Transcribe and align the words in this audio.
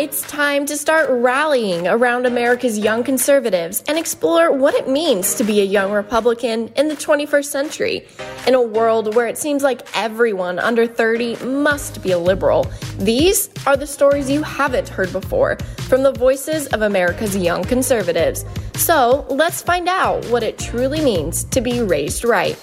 It's 0.00 0.20
time 0.22 0.66
to 0.66 0.76
start 0.76 1.08
rallying 1.10 1.88
around 1.88 2.26
America's 2.26 2.78
young 2.78 3.02
conservatives 3.02 3.82
and 3.88 3.98
explore 3.98 4.52
what 4.52 4.74
it 4.74 4.88
means 4.88 5.34
to 5.34 5.44
be 5.44 5.60
a 5.60 5.64
young 5.64 5.90
Republican 5.90 6.68
in 6.68 6.88
the 6.88 6.94
21st 6.94 7.44
century. 7.46 8.06
In 8.46 8.54
a 8.54 8.62
world 8.62 9.14
where 9.14 9.26
it 9.26 9.38
seems 9.38 9.62
like 9.62 9.86
everyone 9.94 10.58
under 10.58 10.86
30 10.86 11.44
must 11.44 12.02
be 12.02 12.12
a 12.12 12.18
liberal, 12.18 12.70
these 12.98 13.48
are 13.66 13.76
the 13.76 13.86
stories 13.86 14.30
you 14.30 14.42
haven't 14.42 14.88
heard 14.88 15.12
before 15.12 15.56
from 15.88 16.02
the 16.02 16.12
voices 16.12 16.66
of 16.68 16.82
America's 16.82 17.36
young 17.36 17.64
conservatives. 17.64 18.44
So 18.74 19.26
let's 19.30 19.62
find 19.62 19.88
out 19.88 20.24
what 20.26 20.42
it 20.42 20.58
truly 20.58 21.02
means 21.02 21.44
to 21.44 21.60
be 21.60 21.80
raised 21.80 22.24
right. 22.24 22.58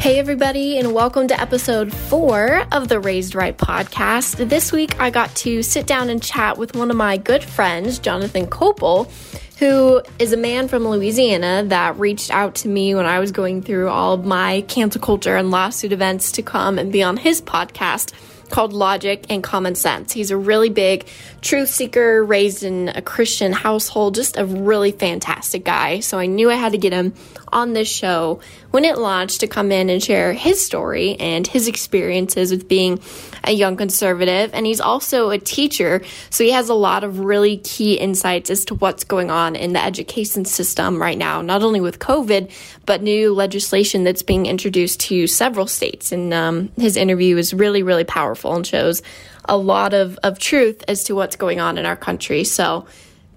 Hey, 0.00 0.18
everybody, 0.18 0.78
and 0.78 0.94
welcome 0.94 1.28
to 1.28 1.38
episode 1.38 1.92
four 1.92 2.64
of 2.72 2.88
the 2.88 2.98
Raised 2.98 3.34
Right 3.34 3.56
podcast. 3.56 4.48
This 4.48 4.72
week, 4.72 4.98
I 4.98 5.10
got 5.10 5.36
to 5.36 5.62
sit 5.62 5.86
down 5.86 6.08
and 6.08 6.22
chat 6.22 6.56
with 6.56 6.74
one 6.74 6.90
of 6.90 6.96
my 6.96 7.18
good 7.18 7.44
friends, 7.44 7.98
Jonathan 7.98 8.46
Koeppel, 8.46 9.10
who 9.58 10.00
is 10.18 10.32
a 10.32 10.38
man 10.38 10.68
from 10.68 10.88
Louisiana 10.88 11.64
that 11.66 11.98
reached 11.98 12.30
out 12.30 12.54
to 12.56 12.68
me 12.68 12.94
when 12.94 13.04
I 13.04 13.18
was 13.18 13.30
going 13.30 13.60
through 13.60 13.90
all 13.90 14.14
of 14.14 14.24
my 14.24 14.62
cancel 14.62 15.02
culture 15.02 15.36
and 15.36 15.50
lawsuit 15.50 15.92
events 15.92 16.32
to 16.32 16.42
come 16.42 16.78
and 16.78 16.90
be 16.90 17.02
on 17.02 17.18
his 17.18 17.42
podcast 17.42 18.14
called 18.50 18.72
Logic 18.72 19.24
and 19.28 19.42
Common 19.42 19.74
Sense. 19.74 20.12
He's 20.12 20.30
a 20.30 20.36
really 20.36 20.68
big 20.68 21.06
truth 21.40 21.68
seeker, 21.68 22.24
raised 22.24 22.62
in 22.62 22.88
a 22.88 23.00
Christian 23.00 23.52
household, 23.52 24.14
just 24.14 24.36
a 24.36 24.44
really 24.44 24.92
fantastic 24.92 25.64
guy. 25.64 26.00
So 26.00 26.18
I 26.18 26.26
knew 26.26 26.50
I 26.50 26.56
had 26.56 26.72
to 26.72 26.78
get 26.78 26.92
him 26.92 27.14
on 27.52 27.72
this 27.72 27.88
show 27.88 28.40
when 28.70 28.84
it 28.84 28.98
launched 28.98 29.40
to 29.40 29.46
come 29.46 29.72
in 29.72 29.90
and 29.90 30.02
share 30.02 30.32
his 30.32 30.64
story 30.64 31.16
and 31.18 31.46
his 31.46 31.68
experiences 31.68 32.50
with 32.50 32.68
being 32.68 33.00
a 33.44 33.52
young 33.52 33.76
conservative. 33.76 34.50
And 34.52 34.66
he's 34.66 34.80
also 34.80 35.30
a 35.30 35.38
teacher, 35.38 36.02
so 36.30 36.44
he 36.44 36.50
has 36.50 36.68
a 36.68 36.74
lot 36.74 37.04
of 37.04 37.20
really 37.20 37.58
key 37.58 37.94
insights 37.94 38.50
as 38.50 38.64
to 38.66 38.74
what's 38.74 39.04
going 39.04 39.30
on 39.30 39.56
in 39.56 39.72
the 39.72 39.82
education 39.82 40.44
system 40.44 41.00
right 41.00 41.18
now, 41.18 41.42
not 41.42 41.62
only 41.62 41.80
with 41.80 41.98
COVID, 41.98 42.50
but 42.86 43.02
new 43.02 43.34
legislation 43.34 44.04
that's 44.04 44.22
being 44.22 44.46
introduced 44.46 45.00
to 45.00 45.26
several 45.26 45.66
states. 45.66 46.12
And 46.12 46.32
um, 46.34 46.70
his 46.76 46.96
interview 46.96 47.36
is 47.36 47.54
really, 47.54 47.82
really 47.82 48.04
powerful 48.04 48.54
and 48.54 48.66
shows 48.66 49.02
a 49.44 49.56
lot 49.56 49.94
of, 49.94 50.18
of 50.22 50.38
truth 50.38 50.84
as 50.88 51.04
to 51.04 51.14
what's 51.14 51.36
going 51.36 51.60
on 51.60 51.78
in 51.78 51.86
our 51.86 51.96
country. 51.96 52.44
So, 52.44 52.86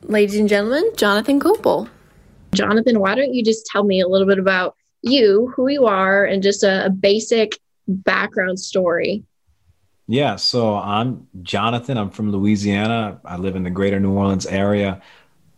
ladies 0.04 0.38
and 0.38 0.50
gentlemen, 0.50 0.92
Jonathan 0.96 1.40
Koeppel. 1.40 1.90
Jonathan, 2.54 3.00
why 3.00 3.16
don't 3.16 3.34
you 3.34 3.44
just 3.44 3.66
tell 3.66 3.84
me 3.84 4.02
a 4.02 4.08
little 4.08 4.28
bit 4.28 4.40
about 4.40 4.76
you, 5.02 5.52
who 5.56 5.68
you 5.68 5.86
are, 5.86 6.26
and 6.26 6.42
just 6.42 6.64
a, 6.64 6.86
a 6.86 6.90
basic 6.90 7.60
background 7.88 8.60
story? 8.60 9.24
Yeah, 10.08 10.36
so 10.36 10.76
I'm 10.76 11.28
Jonathan. 11.44 11.98
I'm 11.98 12.10
from 12.10 12.32
Louisiana. 12.32 13.20
I 13.24 13.38
live 13.38 13.56
in 13.56 13.64
the 13.64 13.70
greater 13.70 14.00
New 14.00 14.14
Orleans 14.14 14.46
area. 14.46 15.02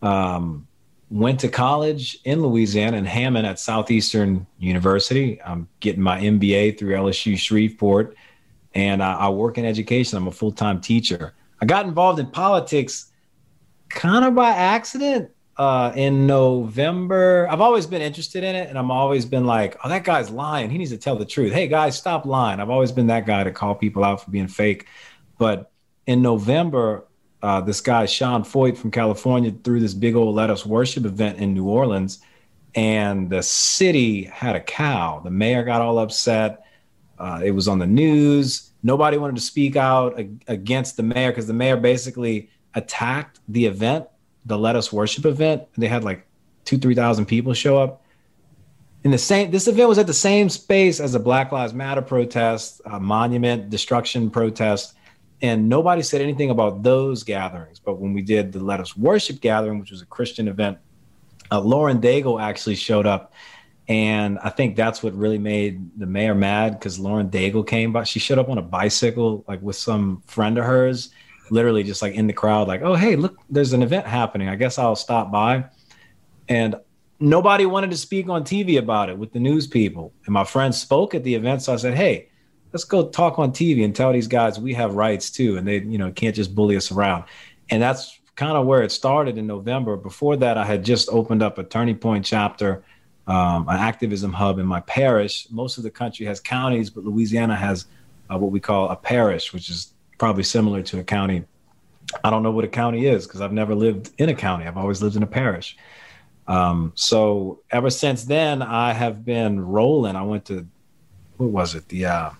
Um, 0.02 0.66
went 1.10 1.40
to 1.40 1.48
college 1.48 2.18
in 2.24 2.42
Louisiana 2.42 2.96
in 2.96 3.04
Hammond 3.04 3.46
at 3.46 3.58
Southeastern 3.58 4.46
University. 4.58 5.40
I'm 5.42 5.68
getting 5.80 6.02
my 6.02 6.20
MBA 6.20 6.78
through 6.78 6.94
LSU 6.94 7.36
Shreveport, 7.36 8.16
and 8.74 9.02
I, 9.02 9.14
I 9.14 9.28
work 9.30 9.58
in 9.58 9.64
education. 9.64 10.16
I'm 10.16 10.28
a 10.28 10.32
full 10.32 10.52
time 10.52 10.80
teacher. 10.80 11.34
I 11.60 11.66
got 11.66 11.86
involved 11.86 12.18
in 12.18 12.26
politics 12.26 13.12
kind 13.88 14.24
of 14.24 14.34
by 14.34 14.50
accident 14.50 15.30
uh, 15.58 15.92
in 15.94 16.26
November. 16.26 17.48
I've 17.50 17.60
always 17.60 17.86
been 17.86 18.02
interested 18.02 18.44
in 18.44 18.54
it, 18.54 18.68
and 18.68 18.78
I'm 18.78 18.90
always 18.90 19.24
been 19.24 19.46
like, 19.46 19.76
"Oh, 19.82 19.88
that 19.88 20.04
guy's 20.04 20.30
lying. 20.30 20.70
He 20.70 20.78
needs 20.78 20.90
to 20.90 20.98
tell 20.98 21.16
the 21.16 21.24
truth." 21.24 21.52
Hey, 21.52 21.66
guys, 21.66 21.96
stop 21.96 22.26
lying. 22.26 22.60
I've 22.60 22.70
always 22.70 22.92
been 22.92 23.06
that 23.08 23.26
guy 23.26 23.44
to 23.44 23.50
call 23.50 23.74
people 23.74 24.04
out 24.04 24.22
for 24.22 24.30
being 24.30 24.48
fake. 24.48 24.86
But 25.38 25.70
in 26.06 26.22
November, 26.22 27.06
uh, 27.42 27.60
this 27.62 27.80
guy 27.80 28.06
Sean 28.06 28.42
Feucht 28.42 28.76
from 28.76 28.90
California 28.90 29.52
threw 29.64 29.80
this 29.80 29.94
big 29.94 30.14
old 30.14 30.34
Let 30.34 30.50
Us 30.50 30.66
Worship 30.66 31.04
event 31.04 31.38
in 31.38 31.54
New 31.54 31.68
Orleans, 31.68 32.20
and 32.74 33.30
the 33.30 33.42
city 33.42 34.24
had 34.24 34.56
a 34.56 34.60
cow. 34.60 35.20
The 35.24 35.30
mayor 35.30 35.64
got 35.64 35.80
all 35.80 35.98
upset. 35.98 36.64
Uh, 37.18 37.40
it 37.42 37.52
was 37.52 37.66
on 37.66 37.78
the 37.78 37.86
news. 37.86 38.72
Nobody 38.82 39.16
wanted 39.16 39.36
to 39.36 39.42
speak 39.42 39.74
out 39.74 40.20
against 40.46 40.98
the 40.98 41.02
mayor 41.02 41.30
because 41.30 41.46
the 41.46 41.54
mayor 41.54 41.78
basically 41.78 42.50
attacked 42.74 43.40
the 43.48 43.64
event 43.64 44.06
the 44.46 44.56
Let 44.56 44.76
Us 44.76 44.92
Worship 44.92 45.26
event. 45.26 45.64
They 45.76 45.88
had 45.88 46.04
like 46.04 46.26
two, 46.64 46.78
three 46.78 46.94
thousand 46.94 47.26
people 47.26 47.52
show 47.52 47.78
up. 47.78 48.02
In 49.04 49.10
the 49.10 49.18
same, 49.18 49.50
this 49.50 49.68
event 49.68 49.88
was 49.88 49.98
at 49.98 50.06
the 50.06 50.14
same 50.14 50.48
space 50.48 50.98
as 50.98 51.12
the 51.12 51.18
Black 51.20 51.52
Lives 51.52 51.74
Matter 51.74 52.02
protest, 52.02 52.80
a 52.86 52.98
monument 52.98 53.70
destruction 53.70 54.30
protest, 54.30 54.94
and 55.42 55.68
nobody 55.68 56.02
said 56.02 56.20
anything 56.20 56.50
about 56.50 56.82
those 56.82 57.22
gatherings. 57.22 57.78
But 57.78 58.00
when 58.00 58.12
we 58.14 58.22
did 58.22 58.52
the 58.52 58.60
Let 58.60 58.80
Us 58.80 58.96
Worship 58.96 59.40
gathering, 59.40 59.78
which 59.78 59.90
was 59.90 60.02
a 60.02 60.06
Christian 60.06 60.48
event, 60.48 60.78
uh, 61.52 61.60
Lauren 61.60 62.00
Daigle 62.00 62.40
actually 62.40 62.74
showed 62.74 63.06
up, 63.06 63.32
and 63.86 64.38
I 64.40 64.48
think 64.48 64.74
that's 64.74 65.02
what 65.02 65.14
really 65.14 65.38
made 65.38 65.88
the 65.96 66.06
mayor 66.06 66.34
mad 66.34 66.72
because 66.72 66.98
Lauren 66.98 67.30
Daigle 67.30 67.64
came 67.64 67.92
by. 67.92 68.02
She 68.02 68.18
showed 68.18 68.38
up 68.38 68.48
on 68.48 68.58
a 68.58 68.62
bicycle, 68.62 69.44
like 69.46 69.62
with 69.62 69.76
some 69.76 70.22
friend 70.26 70.58
of 70.58 70.64
hers, 70.64 71.10
literally 71.50 71.82
just 71.82 72.02
like 72.02 72.14
in 72.14 72.26
the 72.26 72.32
crowd, 72.32 72.68
like, 72.68 72.82
oh, 72.82 72.94
hey, 72.94 73.16
look, 73.16 73.36
there's 73.50 73.72
an 73.72 73.82
event 73.82 74.06
happening. 74.06 74.48
I 74.48 74.56
guess 74.56 74.78
I'll 74.78 74.96
stop 74.96 75.30
by. 75.30 75.66
And 76.48 76.76
nobody 77.18 77.66
wanted 77.66 77.90
to 77.90 77.96
speak 77.96 78.28
on 78.28 78.44
TV 78.44 78.78
about 78.78 79.08
it 79.08 79.18
with 79.18 79.32
the 79.32 79.40
news 79.40 79.66
people. 79.66 80.12
And 80.26 80.32
my 80.32 80.44
friend 80.44 80.74
spoke 80.74 81.14
at 81.14 81.24
the 81.24 81.34
event. 81.34 81.62
So 81.62 81.72
I 81.72 81.76
said, 81.76 81.94
hey, 81.94 82.28
let's 82.72 82.84
go 82.84 83.08
talk 83.08 83.38
on 83.38 83.52
TV 83.52 83.84
and 83.84 83.94
tell 83.94 84.12
these 84.12 84.28
guys 84.28 84.58
we 84.58 84.74
have 84.74 84.94
rights 84.94 85.30
too. 85.30 85.56
And 85.56 85.66
they, 85.66 85.78
you 85.78 85.98
know, 85.98 86.10
can't 86.12 86.34
just 86.34 86.54
bully 86.54 86.76
us 86.76 86.90
around. 86.90 87.24
And 87.70 87.82
that's 87.82 88.20
kind 88.36 88.56
of 88.56 88.66
where 88.66 88.82
it 88.82 88.92
started 88.92 89.38
in 89.38 89.46
November. 89.46 89.96
Before 89.96 90.36
that, 90.36 90.58
I 90.58 90.64
had 90.64 90.84
just 90.84 91.08
opened 91.08 91.42
up 91.42 91.58
a 91.58 91.64
Turning 91.64 91.96
Point 91.96 92.24
chapter, 92.24 92.84
um, 93.26 93.68
an 93.68 93.78
activism 93.78 94.32
hub 94.32 94.58
in 94.58 94.66
my 94.66 94.80
parish. 94.80 95.48
Most 95.50 95.78
of 95.78 95.84
the 95.84 95.90
country 95.90 96.26
has 96.26 96.38
counties, 96.38 96.90
but 96.90 97.04
Louisiana 97.04 97.56
has 97.56 97.86
uh, 98.30 98.38
what 98.38 98.50
we 98.50 98.60
call 98.60 98.90
a 98.90 98.96
parish, 98.96 99.52
which 99.52 99.70
is 99.70 99.94
probably 100.18 100.42
similar 100.42 100.82
to 100.82 100.98
a 100.98 101.04
county. 101.04 101.44
I 102.22 102.30
don't 102.30 102.42
know 102.42 102.52
what 102.52 102.64
a 102.64 102.68
county 102.68 103.06
is 103.06 103.26
because 103.26 103.40
I've 103.40 103.52
never 103.52 103.74
lived 103.74 104.10
in 104.18 104.28
a 104.28 104.34
county. 104.34 104.66
I've 104.66 104.76
always 104.76 105.02
lived 105.02 105.16
in 105.16 105.22
a 105.22 105.26
parish. 105.26 105.76
Um, 106.48 106.92
so 106.94 107.60
ever 107.70 107.90
since 107.90 108.24
then, 108.24 108.62
I 108.62 108.92
have 108.92 109.24
been 109.24 109.60
rolling. 109.60 110.14
I 110.16 110.22
went 110.22 110.44
to 110.46 110.66
what 111.36 111.50
was 111.50 111.74
it? 111.74 111.88
The 111.88 112.06
uh, 112.06 112.30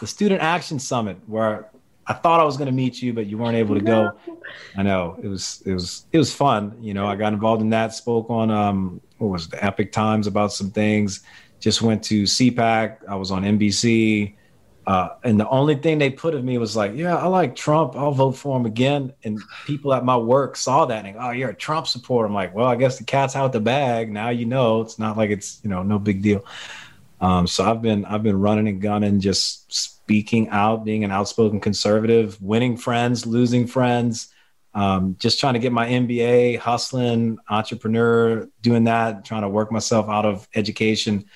the 0.00 0.06
Student 0.06 0.42
Action 0.42 0.78
Summit 0.78 1.18
where 1.26 1.68
I 2.06 2.14
thought 2.14 2.40
I 2.40 2.44
was 2.44 2.56
going 2.56 2.66
to 2.66 2.72
meet 2.72 3.00
you, 3.02 3.12
but 3.12 3.26
you 3.26 3.38
weren't 3.38 3.56
able 3.56 3.74
to 3.74 3.80
go. 3.80 4.12
I 4.76 4.82
know 4.82 5.18
it 5.22 5.28
was 5.28 5.62
it 5.66 5.72
was 5.72 6.06
it 6.12 6.18
was 6.18 6.34
fun. 6.34 6.76
You 6.80 6.94
know, 6.94 7.06
I 7.06 7.16
got 7.16 7.32
involved 7.32 7.62
in 7.62 7.70
that. 7.70 7.94
Spoke 7.94 8.30
on 8.30 8.50
um, 8.50 9.00
what 9.18 9.28
was 9.28 9.46
it, 9.46 9.52
the 9.52 9.64
Epoch 9.64 9.92
Times 9.92 10.26
about 10.26 10.52
some 10.52 10.70
things. 10.70 11.20
Just 11.60 11.82
went 11.82 12.02
to 12.04 12.24
CPAC. 12.24 12.98
I 13.08 13.14
was 13.14 13.30
on 13.30 13.42
NBC. 13.42 14.34
Uh, 14.86 15.10
and 15.22 15.38
the 15.38 15.48
only 15.48 15.76
thing 15.76 15.98
they 15.98 16.10
put 16.10 16.34
of 16.34 16.42
me 16.42 16.58
was 16.58 16.74
like, 16.74 16.92
yeah, 16.94 17.16
I 17.16 17.26
like 17.26 17.54
Trump. 17.54 17.94
I'll 17.94 18.10
vote 18.10 18.32
for 18.32 18.56
him 18.56 18.66
again. 18.66 19.12
And 19.22 19.40
people 19.64 19.94
at 19.94 20.04
my 20.04 20.16
work 20.16 20.56
saw 20.56 20.86
that 20.86 21.04
and, 21.04 21.16
oh, 21.18 21.30
you're 21.30 21.50
a 21.50 21.54
Trump 21.54 21.86
supporter. 21.86 22.26
I'm 22.26 22.34
like, 22.34 22.54
well, 22.54 22.66
I 22.66 22.74
guess 22.74 22.98
the 22.98 23.04
cat's 23.04 23.36
out 23.36 23.52
the 23.52 23.60
bag. 23.60 24.10
Now 24.10 24.30
you 24.30 24.44
know. 24.44 24.80
It's 24.80 24.98
not 24.98 25.16
like 25.16 25.30
it's 25.30 25.60
you 25.62 25.70
know 25.70 25.82
no 25.82 25.98
big 25.98 26.22
deal. 26.22 26.44
Um, 27.20 27.46
so 27.46 27.64
I've 27.64 27.80
been 27.80 28.04
I've 28.04 28.24
been 28.24 28.40
running 28.40 28.66
and 28.66 28.82
gunning, 28.82 29.20
just 29.20 29.72
speaking 29.72 30.48
out, 30.48 30.84
being 30.84 31.04
an 31.04 31.12
outspoken 31.12 31.60
conservative, 31.60 32.40
winning 32.42 32.76
friends, 32.76 33.24
losing 33.24 33.68
friends, 33.68 34.32
um, 34.74 35.14
just 35.20 35.38
trying 35.38 35.54
to 35.54 35.60
get 35.60 35.70
my 35.70 35.86
MBA, 35.86 36.58
hustling, 36.58 37.38
entrepreneur, 37.48 38.48
doing 38.60 38.84
that, 38.84 39.24
trying 39.24 39.42
to 39.42 39.48
work 39.48 39.70
myself 39.70 40.08
out 40.08 40.26
of 40.26 40.48
education 40.56 41.26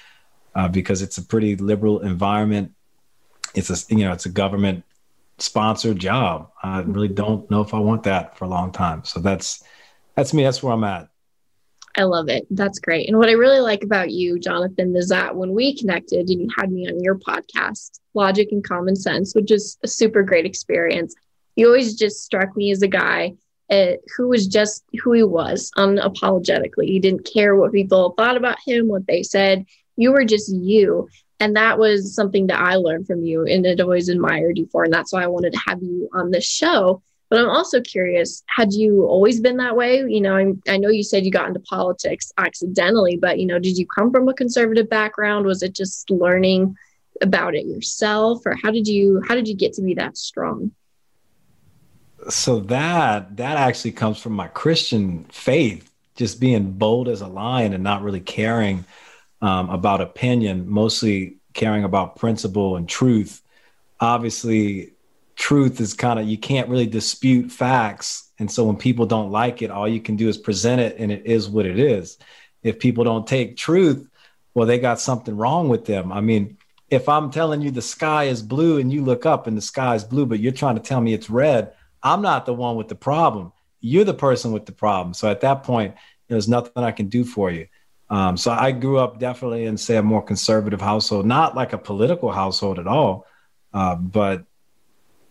uh, 0.57 0.67
because 0.67 1.03
it's 1.03 1.19
a 1.19 1.23
pretty 1.23 1.55
liberal 1.55 2.01
environment 2.01 2.73
it's 3.55 3.71
a 3.71 3.95
you 3.95 4.05
know 4.05 4.13
it's 4.13 4.27
a 4.27 4.31
government 4.31 4.85
sponsored 5.39 5.99
job. 5.99 6.51
I 6.63 6.81
really 6.81 7.09
don't 7.09 7.51
know 7.51 7.61
if 7.61 7.75
I 7.75 7.79
want 7.79 8.05
that 8.05 8.37
for 8.37 8.45
a 8.45 8.49
long 8.49 8.73
time. 8.73 9.05
So 9.05 9.21
that's 9.21 9.63
that's 10.15 10.33
me. 10.33 10.45
That's 10.45 10.63
where 10.63 10.73
I'm 10.73 10.85
at. 10.85 11.09
I 11.99 12.03
love 12.03 12.29
it. 12.29 12.47
That's 12.51 12.79
great. 12.79 13.09
And 13.09 13.17
what 13.17 13.31
I 13.31 13.33
really 13.33 13.61
like 13.61 13.83
about 13.83 14.11
you, 14.11 14.39
Jonathan, 14.39 14.95
is 14.95 15.09
that 15.09 15.35
when 15.35 15.55
we 15.55 15.77
connected 15.77 16.29
and 16.29 16.43
you 16.43 16.49
had 16.57 16.71
me 16.71 16.87
on 16.89 17.03
your 17.03 17.19
podcast, 17.19 18.01
Logic 18.13 18.49
and 18.51 18.63
Common 18.63 18.97
Sense, 18.97 19.35
which 19.35 19.51
is 19.51 19.79
a 19.83 19.89
super 19.89 20.23
great 20.23 20.45
experience, 20.45 21.15
you 21.55 21.67
always 21.67 21.95
just 21.95 22.23
struck 22.23 22.55
me 22.55 22.71
as 22.71 22.83
a 22.83 22.89
guy 22.89 23.35
uh, 23.71 23.93
who 24.15 24.29
was 24.29 24.47
just 24.47 24.85
who 25.03 25.13
he 25.13 25.23
was 25.23 25.71
unapologetically. 25.79 26.87
He 26.87 27.01
didn't 27.01 27.29
care 27.33 27.57
what 27.57 27.73
people 27.73 28.11
thought 28.11 28.37
about 28.37 28.59
him, 28.65 28.89
what 28.89 29.07
they 29.07 29.23
said. 29.23 29.65
You 29.97 30.13
were 30.13 30.25
just 30.25 30.55
you 30.55 31.09
and 31.41 31.57
that 31.57 31.79
was 31.79 32.15
something 32.15 32.47
that 32.49 32.61
I 32.61 32.77
learned 32.77 33.07
from 33.07 33.23
you 33.23 33.45
and 33.45 33.65
had 33.65 33.81
always 33.81 34.09
admired 34.09 34.59
you 34.59 34.67
for. 34.67 34.85
And 34.85 34.93
that's 34.93 35.13
why 35.13 35.23
I 35.23 35.27
wanted 35.27 35.53
to 35.53 35.61
have 35.67 35.83
you 35.83 36.09
on 36.13 36.31
this 36.31 36.49
show. 36.49 37.03
But 37.29 37.41
I'm 37.41 37.51
also 37.51 37.81
curious, 37.81 38.43
had 38.47 38.73
you 38.73 39.05
always 39.05 39.41
been 39.41 39.57
that 39.57 39.77
way? 39.77 39.99
You 39.99 40.21
know, 40.21 40.37
I, 40.37 40.53
I 40.69 40.77
know 40.77 40.89
you 40.89 41.03
said 41.03 41.25
you 41.25 41.31
got 41.31 41.49
into 41.49 41.61
politics 41.61 42.33
accidentally, 42.39 43.17
but, 43.17 43.39
you 43.39 43.47
know, 43.47 43.59
did 43.59 43.77
you 43.77 43.87
come 43.87 44.13
from 44.13 44.29
a 44.29 44.35
conservative 44.35 44.89
background? 44.89 45.45
Was 45.45 45.63
it 45.63 45.75
just 45.75 46.09
learning 46.11 46.77
about 47.21 47.55
it 47.55 47.67
yourself 47.67 48.47
or 48.47 48.57
how 48.63 48.71
did 48.71 48.87
you, 48.87 49.23
how 49.27 49.35
did 49.35 49.49
you 49.49 49.57
get 49.57 49.73
to 49.75 49.83
be 49.83 49.95
that 49.95 50.17
strong? 50.17 50.71
so 52.29 52.61
that 52.61 53.37
that 53.37 53.57
actually 53.57 53.93
comes 53.93 54.19
from 54.19 54.33
my 54.33 54.49
Christian 54.49 55.25
faith, 55.25 55.91
just 56.15 56.41
being 56.41 56.73
bold 56.73 57.09
as 57.09 57.21
a 57.21 57.27
lion 57.27 57.73
and 57.73 57.85
not 57.85 58.03
really 58.03 58.21
caring 58.21 58.85
um, 59.47 59.71
about 59.71 60.01
opinion, 60.01 60.69
mostly 60.69 61.37
caring 61.55 61.85
about 61.85 62.17
principle 62.17 62.77
and 62.77 62.89
truth. 62.89 63.43
Obviously, 64.01 64.93
truth 65.37 65.81
is 65.81 65.95
kind 65.95 66.19
of 66.19 66.27
you 66.27 66.37
can't 66.37 66.69
really 66.69 66.89
dispute 66.89 67.53
facts, 67.53 68.33
and 68.41 68.51
so 68.51 68.65
when 68.65 68.77
people 68.77 69.07
don't 69.07 69.31
like 69.31 69.63
it, 69.63 69.71
all 69.71 69.87
you 69.89 70.01
can 70.01 70.17
do 70.17 70.29
is 70.29 70.37
present 70.37 70.81
it, 70.81 70.97
and 70.99 71.13
it 71.13 71.25
is 71.27 71.49
what 71.49 71.65
it 71.65 71.79
is. 71.79 72.19
If 72.65 72.81
people 72.81 73.05
don't 73.05 73.25
take 73.25 73.57
truth, 73.57 74.09
well, 74.53 74.67
they 74.67 74.81
got 74.81 74.99
something 74.99 75.37
wrong 75.37 75.69
with 75.69 75.85
them. 75.85 76.11
I 76.11 76.21
mean, 76.21 76.59
if 76.91 77.09
I'm 77.09 77.31
telling 77.31 77.63
you 77.63 77.71
the 77.71 77.83
sky 77.83 78.25
is 78.25 78.43
blue 78.43 78.79
and 78.79 78.93
you 78.93 79.05
look 79.05 79.27
up 79.27 79.47
and 79.47 79.57
the 79.57 79.63
sky 79.63 79.95
is 79.95 80.03
blue, 80.03 80.27
but 80.27 80.41
you're 80.41 80.51
trying 80.51 80.75
to 80.75 80.83
tell 80.83 81.01
me 81.01 81.15
it's 81.15 81.31
red, 81.31 81.73
I'm 82.03 82.21
not 82.21 82.47
the 82.47 82.53
one 82.53 82.75
with 82.75 82.89
the 82.89 82.95
problem. 82.97 83.53
You're 83.81 84.05
the 84.05 84.15
person 84.15 84.51
with 84.51 84.67
the 84.67 84.73
problem. 84.73 85.15
So 85.15 85.31
at 85.31 85.43
that 85.43 85.63
point, 85.63 85.95
there's 86.27 86.49
nothing 86.49 86.83
I 86.83 86.91
can 86.91 87.09
do 87.09 87.25
for 87.25 87.51
you. 87.51 87.69
Um, 88.09 88.37
so 88.37 88.53
I 88.53 88.71
grew 88.71 88.99
up 88.99 89.19
definitely 89.19 89.65
in, 89.65 89.77
say, 89.77 89.97
a 89.97 90.03
more 90.03 90.23
conservative 90.23 90.81
household, 90.81 91.27
not 91.27 91.57
like 91.57 91.73
a 91.73 91.79
political 91.79 92.31
household 92.31 92.79
at 92.79 92.87
all, 92.87 93.27
uh, 93.75 93.97
but 93.97 94.45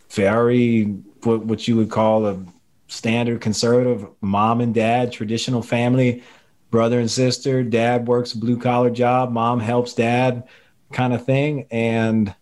very 0.10 0.83
what, 1.24 1.45
what 1.45 1.68
you 1.68 1.77
would 1.77 1.89
call 1.89 2.27
a 2.27 2.44
standard 2.88 3.42
conservative 3.42 4.07
mom 4.22 4.62
and 4.62 4.74
dad, 4.74 5.12
traditional 5.12 5.62
family, 5.62 6.24
brother 6.69 7.00
and 7.00 7.10
sister. 7.10 7.63
Dad 7.63 8.07
works 8.07 8.33
a 8.33 8.38
blue 8.38 8.57
collar 8.57 8.89
job, 8.89 9.31
mom 9.31 9.60
helps 9.60 9.94
dad 9.94 10.44
kind 10.92 11.13
of 11.13 11.25
thing. 11.25 11.68
And 11.71 12.33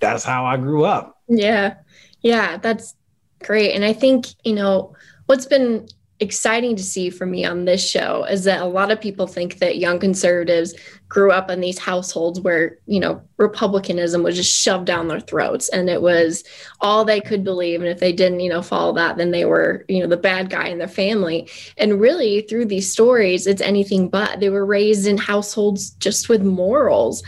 that's 0.00 0.24
how 0.24 0.44
I 0.44 0.56
grew 0.56 0.84
up. 0.84 1.20
Yeah. 1.28 1.74
Yeah. 2.22 2.56
That's 2.56 2.94
great. 3.42 3.74
And 3.74 3.84
I 3.84 3.92
think, 3.92 4.26
you 4.44 4.54
know, 4.54 4.94
what's 5.26 5.46
been 5.46 5.86
exciting 6.22 6.76
to 6.76 6.82
see 6.84 7.10
for 7.10 7.26
me 7.26 7.44
on 7.44 7.64
this 7.64 7.86
show 7.86 8.24
is 8.24 8.44
that 8.44 8.62
a 8.62 8.64
lot 8.66 8.92
of 8.92 9.00
people 9.00 9.26
think 9.26 9.58
that 9.58 9.78
young 9.78 9.98
conservatives 9.98 10.72
grew 11.08 11.32
up 11.32 11.50
in 11.50 11.60
these 11.60 11.78
households 11.78 12.40
where 12.40 12.78
you 12.86 13.00
know 13.00 13.20
republicanism 13.38 14.22
was 14.22 14.36
just 14.36 14.62
shoved 14.62 14.86
down 14.86 15.08
their 15.08 15.20
throats 15.20 15.68
and 15.70 15.90
it 15.90 16.00
was 16.00 16.44
all 16.80 17.04
they 17.04 17.20
could 17.20 17.42
believe. 17.42 17.80
And 17.80 17.90
if 17.90 17.98
they 17.98 18.12
didn't 18.12 18.38
you 18.38 18.48
know 18.48 18.62
follow 18.62 18.92
that 18.94 19.16
then 19.16 19.32
they 19.32 19.44
were 19.44 19.84
you 19.88 20.00
know 20.00 20.06
the 20.06 20.16
bad 20.16 20.48
guy 20.48 20.68
in 20.68 20.78
their 20.78 20.86
family. 20.86 21.50
And 21.76 22.00
really 22.00 22.42
through 22.42 22.66
these 22.66 22.90
stories 22.90 23.48
it's 23.48 23.60
anything 23.60 24.08
but. 24.08 24.38
They 24.38 24.48
were 24.48 24.64
raised 24.64 25.08
in 25.08 25.18
households 25.18 25.90
just 25.90 26.28
with 26.28 26.42
morals 26.42 27.24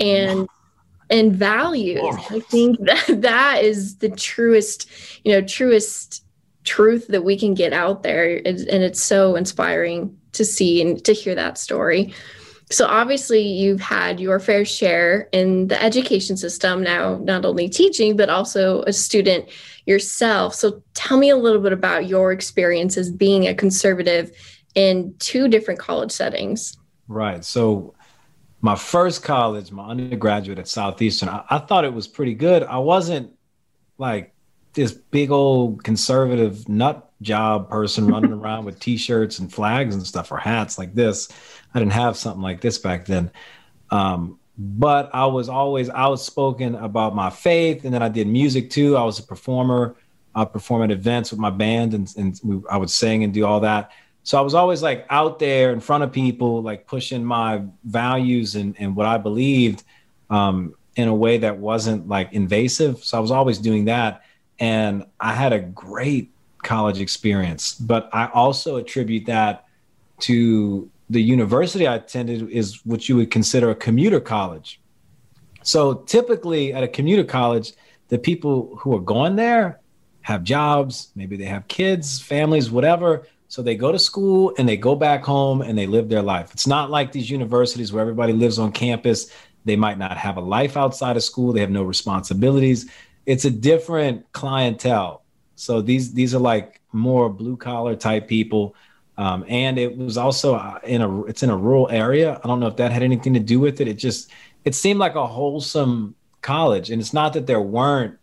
and 0.00 0.48
and 1.10 1.34
values. 1.34 2.16
I 2.30 2.40
think 2.40 2.78
that 2.86 3.20
that 3.20 3.62
is 3.62 3.98
the 3.98 4.08
truest 4.08 4.90
you 5.22 5.32
know 5.32 5.42
truest 5.42 6.24
truth 6.68 7.08
that 7.08 7.24
we 7.24 7.38
can 7.38 7.54
get 7.54 7.72
out 7.72 8.02
there 8.02 8.36
and 8.36 8.82
it's 8.84 9.02
so 9.02 9.34
inspiring 9.36 10.16
to 10.32 10.44
see 10.44 10.82
and 10.82 11.02
to 11.04 11.12
hear 11.12 11.34
that 11.34 11.56
story. 11.56 12.12
So 12.70 12.86
obviously 12.86 13.40
you've 13.40 13.80
had 13.80 14.20
your 14.20 14.38
fair 14.38 14.66
share 14.66 15.30
in 15.32 15.68
the 15.68 15.82
education 15.82 16.36
system 16.36 16.82
now 16.82 17.18
not 17.22 17.46
only 17.46 17.70
teaching 17.70 18.14
but 18.14 18.28
also 18.28 18.82
a 18.82 18.92
student 18.92 19.48
yourself. 19.86 20.54
So 20.54 20.82
tell 20.92 21.16
me 21.16 21.30
a 21.30 21.36
little 21.36 21.62
bit 21.62 21.72
about 21.72 22.06
your 22.06 22.30
experience 22.30 22.98
as 22.98 23.10
being 23.10 23.48
a 23.48 23.54
conservative 23.54 24.30
in 24.74 25.14
two 25.18 25.48
different 25.48 25.80
college 25.80 26.12
settings. 26.12 26.76
Right. 27.08 27.42
So 27.42 27.94
my 28.60 28.76
first 28.76 29.22
college 29.22 29.72
my 29.72 29.88
undergraduate 29.88 30.58
at 30.58 30.68
southeastern 30.68 31.30
I, 31.30 31.44
I 31.48 31.58
thought 31.58 31.86
it 31.86 31.94
was 31.94 32.06
pretty 32.06 32.34
good. 32.34 32.62
I 32.64 32.78
wasn't 32.78 33.32
like 33.96 34.34
this 34.78 34.92
big 34.92 35.32
old 35.32 35.82
conservative 35.82 36.68
nut 36.68 37.10
job 37.20 37.68
person 37.68 38.06
running 38.06 38.32
around 38.40 38.64
with 38.64 38.78
t-shirts 38.78 39.40
and 39.40 39.52
flags 39.52 39.92
and 39.96 40.06
stuff 40.06 40.30
or 40.30 40.38
hats 40.38 40.78
like 40.78 40.94
this. 40.94 41.28
I 41.74 41.80
didn't 41.80 41.94
have 41.94 42.16
something 42.16 42.42
like 42.42 42.60
this 42.60 42.78
back 42.78 43.04
then. 43.04 43.32
Um, 43.90 44.38
but 44.56 45.10
I 45.12 45.26
was 45.26 45.48
always 45.48 45.90
outspoken 45.90 46.76
about 46.76 47.14
my 47.14 47.28
faith, 47.28 47.84
and 47.84 47.92
then 47.92 48.02
I 48.02 48.08
did 48.08 48.28
music 48.28 48.70
too. 48.70 48.96
I 48.96 49.02
was 49.02 49.18
a 49.18 49.22
performer. 49.24 49.96
I 50.34 50.44
perform 50.44 50.84
at 50.84 50.92
events 50.92 51.32
with 51.32 51.40
my 51.40 51.50
band, 51.50 51.94
and, 51.94 52.12
and 52.16 52.40
we, 52.44 52.60
I 52.70 52.76
would 52.76 52.90
sing 52.90 53.24
and 53.24 53.34
do 53.34 53.44
all 53.44 53.60
that. 53.60 53.90
So 54.22 54.38
I 54.38 54.42
was 54.42 54.54
always 54.54 54.80
like 54.80 55.06
out 55.10 55.40
there 55.40 55.72
in 55.72 55.80
front 55.80 56.04
of 56.04 56.12
people, 56.12 56.62
like 56.62 56.86
pushing 56.86 57.24
my 57.24 57.62
values 57.84 58.54
and, 58.54 58.76
and 58.78 58.94
what 58.94 59.06
I 59.06 59.18
believed 59.18 59.82
um, 60.30 60.74
in 60.94 61.08
a 61.08 61.14
way 61.14 61.38
that 61.38 61.58
wasn't 61.58 62.06
like 62.08 62.32
invasive. 62.32 63.02
So 63.02 63.16
I 63.16 63.20
was 63.20 63.32
always 63.32 63.58
doing 63.58 63.86
that 63.86 64.22
and 64.58 65.04
I 65.20 65.34
had 65.34 65.52
a 65.52 65.60
great 65.60 66.32
college 66.62 67.00
experience. 67.00 67.74
But 67.74 68.08
I 68.12 68.26
also 68.32 68.76
attribute 68.76 69.26
that 69.26 69.66
to 70.20 70.90
the 71.10 71.22
university 71.22 71.86
I 71.86 71.96
attended 71.96 72.50
is 72.50 72.84
what 72.84 73.08
you 73.08 73.16
would 73.16 73.30
consider 73.30 73.70
a 73.70 73.74
commuter 73.74 74.20
college. 74.20 74.80
So 75.62 75.94
typically 75.94 76.72
at 76.72 76.82
a 76.82 76.88
commuter 76.88 77.24
college, 77.24 77.72
the 78.08 78.18
people 78.18 78.76
who 78.80 78.94
are 78.94 79.00
going 79.00 79.36
there 79.36 79.80
have 80.22 80.42
jobs, 80.42 81.10
maybe 81.14 81.36
they 81.36 81.44
have 81.44 81.68
kids, 81.68 82.20
families, 82.20 82.70
whatever. 82.70 83.26
So 83.48 83.62
they 83.62 83.76
go 83.76 83.92
to 83.92 83.98
school 83.98 84.52
and 84.58 84.68
they 84.68 84.76
go 84.76 84.94
back 84.94 85.24
home 85.24 85.62
and 85.62 85.78
they 85.78 85.86
live 85.86 86.08
their 86.08 86.22
life. 86.22 86.52
It's 86.52 86.66
not 86.66 86.90
like 86.90 87.12
these 87.12 87.30
universities 87.30 87.92
where 87.92 88.02
everybody 88.02 88.34
lives 88.34 88.58
on 88.58 88.72
campus. 88.72 89.30
They 89.64 89.76
might 89.76 89.98
not 89.98 90.18
have 90.18 90.36
a 90.36 90.40
life 90.40 90.76
outside 90.76 91.16
of 91.16 91.22
school. 91.22 91.52
They 91.52 91.60
have 91.60 91.70
no 91.70 91.82
responsibilities 91.82 92.90
it's 93.28 93.44
a 93.44 93.50
different 93.50 94.24
clientele. 94.32 95.22
So 95.54 95.82
these 95.82 96.14
these 96.14 96.34
are 96.34 96.38
like 96.38 96.80
more 96.92 97.28
blue 97.28 97.58
collar 97.58 97.94
type 97.94 98.26
people. 98.26 98.74
Um, 99.18 99.44
and 99.48 99.78
it 99.78 99.98
was 99.98 100.16
also 100.16 100.54
uh, 100.54 100.78
in 100.82 101.02
a 101.02 101.24
it's 101.24 101.42
in 101.42 101.50
a 101.50 101.56
rural 101.56 101.90
area. 101.90 102.40
I 102.42 102.48
don't 102.48 102.58
know 102.58 102.68
if 102.68 102.76
that 102.76 102.90
had 102.90 103.02
anything 103.02 103.34
to 103.34 103.40
do 103.40 103.60
with 103.60 103.82
it. 103.82 103.86
It 103.86 103.98
just 103.98 104.30
it 104.64 104.74
seemed 104.74 104.98
like 104.98 105.14
a 105.14 105.26
wholesome 105.26 106.14
college, 106.40 106.90
and 106.90 107.02
it's 107.02 107.12
not 107.12 107.34
that 107.34 107.46
there 107.46 107.60
weren't, 107.60 108.18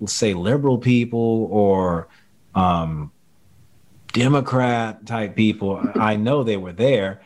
let's 0.00 0.14
say, 0.14 0.32
liberal 0.32 0.78
people 0.78 1.48
or 1.50 2.08
um, 2.54 3.12
Democrat 4.14 5.04
type 5.04 5.36
people. 5.36 5.82
I 5.94 6.16
know 6.16 6.42
they 6.42 6.56
were 6.56 6.72
there, 6.72 7.20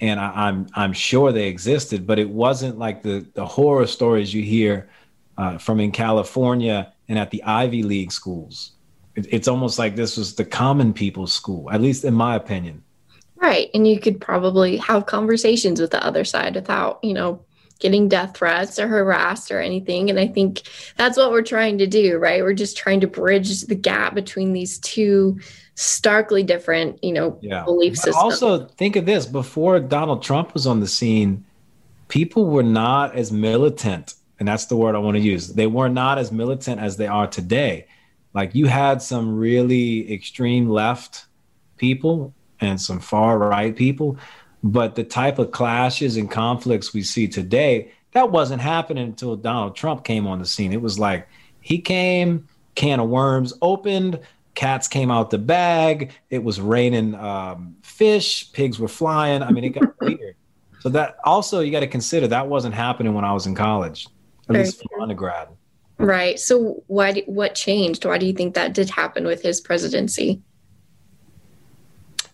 and 0.00 0.18
I, 0.18 0.48
I'm 0.48 0.66
I'm 0.74 0.92
sure 0.92 1.30
they 1.30 1.46
existed, 1.46 2.04
but 2.04 2.18
it 2.18 2.28
wasn't 2.28 2.78
like 2.78 3.04
the 3.04 3.24
the 3.34 3.46
horror 3.46 3.86
stories 3.86 4.34
you 4.34 4.42
hear 4.42 4.88
uh, 5.36 5.58
from 5.58 5.80
in 5.80 5.92
California 5.92 6.92
and 7.08 7.18
at 7.18 7.30
the 7.30 7.42
Ivy 7.42 7.82
League 7.82 8.12
schools. 8.12 8.72
It, 9.14 9.26
it's 9.30 9.48
almost 9.48 9.78
like 9.78 9.96
this 9.96 10.16
was 10.16 10.34
the 10.34 10.44
common 10.44 10.92
people's 10.92 11.32
school, 11.32 11.70
at 11.70 11.80
least 11.80 12.04
in 12.04 12.14
my 12.14 12.36
opinion. 12.36 12.82
Right. 13.36 13.70
And 13.74 13.86
you 13.86 14.00
could 14.00 14.20
probably 14.20 14.76
have 14.78 15.06
conversations 15.06 15.80
with 15.80 15.90
the 15.90 16.04
other 16.04 16.24
side 16.24 16.54
without, 16.54 16.98
you 17.02 17.12
know, 17.12 17.44
getting 17.80 18.08
death 18.08 18.36
threats 18.36 18.78
or 18.78 18.88
harassed 18.88 19.50
or 19.50 19.60
anything. 19.60 20.08
And 20.08 20.18
I 20.18 20.26
think 20.26 20.62
that's 20.96 21.18
what 21.18 21.30
we're 21.30 21.42
trying 21.42 21.78
to 21.78 21.86
do, 21.86 22.16
right? 22.16 22.42
We're 22.42 22.54
just 22.54 22.76
trying 22.76 23.00
to 23.00 23.06
bridge 23.06 23.62
the 23.62 23.74
gap 23.74 24.14
between 24.14 24.52
these 24.52 24.78
two 24.78 25.38
starkly 25.74 26.42
different, 26.42 27.02
you 27.02 27.12
know, 27.12 27.38
yeah. 27.42 27.64
belief 27.64 27.96
systems. 27.96 28.16
Also, 28.16 28.66
think 28.66 28.96
of 28.96 29.06
this 29.06 29.26
before 29.26 29.80
Donald 29.80 30.22
Trump 30.22 30.54
was 30.54 30.66
on 30.66 30.80
the 30.80 30.86
scene, 30.86 31.44
people 32.08 32.46
were 32.46 32.62
not 32.62 33.14
as 33.14 33.32
militant 33.32 34.14
and 34.38 34.48
that's 34.48 34.66
the 34.66 34.76
word 34.76 34.94
I 34.94 34.98
want 34.98 35.16
to 35.16 35.22
use. 35.22 35.48
They 35.48 35.66
were 35.66 35.88
not 35.88 36.18
as 36.18 36.32
militant 36.32 36.80
as 36.80 36.96
they 36.96 37.06
are 37.06 37.26
today. 37.26 37.86
Like 38.32 38.54
you 38.54 38.66
had 38.66 39.00
some 39.00 39.36
really 39.36 40.12
extreme 40.12 40.68
left 40.68 41.26
people 41.76 42.34
and 42.60 42.80
some 42.80 42.98
far 42.98 43.38
right 43.38 43.74
people, 43.74 44.18
but 44.62 44.96
the 44.96 45.04
type 45.04 45.38
of 45.38 45.52
clashes 45.52 46.16
and 46.16 46.30
conflicts 46.30 46.92
we 46.92 47.02
see 47.02 47.28
today, 47.28 47.92
that 48.12 48.30
wasn't 48.30 48.60
happening 48.60 49.04
until 49.04 49.36
Donald 49.36 49.76
Trump 49.76 50.04
came 50.04 50.26
on 50.26 50.40
the 50.40 50.46
scene. 50.46 50.72
It 50.72 50.82
was 50.82 50.98
like 50.98 51.28
he 51.60 51.78
came, 51.78 52.48
can 52.74 52.98
of 52.98 53.08
worms 53.08 53.52
opened, 53.62 54.18
cats 54.54 54.88
came 54.88 55.10
out 55.10 55.30
the 55.30 55.38
bag, 55.38 56.12
it 56.30 56.42
was 56.42 56.60
raining 56.60 57.14
um, 57.14 57.76
fish, 57.82 58.52
pigs 58.52 58.80
were 58.80 58.88
flying. 58.88 59.42
I 59.42 59.50
mean, 59.50 59.64
it 59.64 59.70
got 59.70 59.94
weird. 60.00 60.36
So 60.80 60.88
that 60.90 61.16
also 61.24 61.60
you 61.60 61.70
got 61.70 61.80
to 61.80 61.86
consider 61.86 62.28
that 62.28 62.48
wasn't 62.48 62.74
happening 62.74 63.14
when 63.14 63.24
I 63.24 63.32
was 63.32 63.46
in 63.46 63.54
college 63.54 64.06
at 64.48 64.52
Very 64.52 64.64
least 64.64 64.82
undergrad. 65.00 65.48
Right. 65.98 66.38
So 66.38 66.82
why? 66.86 67.12
Do, 67.12 67.22
what 67.26 67.54
changed? 67.54 68.04
Why 68.04 68.18
do 68.18 68.26
you 68.26 68.32
think 68.32 68.54
that 68.54 68.74
did 68.74 68.90
happen 68.90 69.26
with 69.26 69.42
his 69.42 69.60
presidency? 69.60 70.42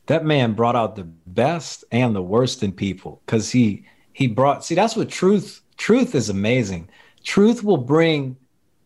That 0.07 0.25
man 0.25 0.55
brought 0.55 0.77
out 0.77 0.97
the 0.97 1.05
best 1.05 1.85
and 1.93 2.17
the 2.17 2.23
worst 2.23 2.63
in 2.63 2.73
people 2.73 3.23
because 3.27 3.51
he 3.51 3.85
he 4.13 4.27
brought. 4.27 4.65
See, 4.65 4.75
that's 4.75 4.97
what 4.97 5.09
truth. 5.09 5.63
Truth 5.77 6.15
is 6.15 6.29
amazing. 6.29 6.89
Truth 7.23 7.63
will 7.63 7.77
bring 7.77 8.37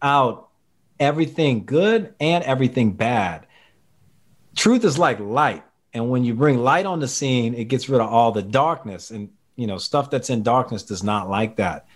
out 0.02 0.48
everything 1.00 1.64
good 1.64 2.14
and 2.20 2.44
everything 2.44 2.92
bad. 2.92 3.46
Truth 4.56 4.84
is 4.84 4.98
like 4.98 5.18
light, 5.20 5.64
and 5.92 6.10
when 6.10 6.24
you 6.24 6.34
bring 6.34 6.58
light 6.58 6.86
on 6.86 7.00
the 7.00 7.08
scene, 7.08 7.54
it 7.54 7.64
gets 7.64 7.88
rid 7.88 8.00
of 8.00 8.08
all 8.08 8.32
the 8.32 8.42
darkness. 8.42 9.10
And 9.10 9.30
you 9.54 9.68
know, 9.68 9.78
stuff 9.78 10.10
that's 10.10 10.30
in 10.30 10.42
darkness 10.42 10.82
does 10.82 11.04
not 11.04 11.30
like 11.30 11.56
that 11.56 11.86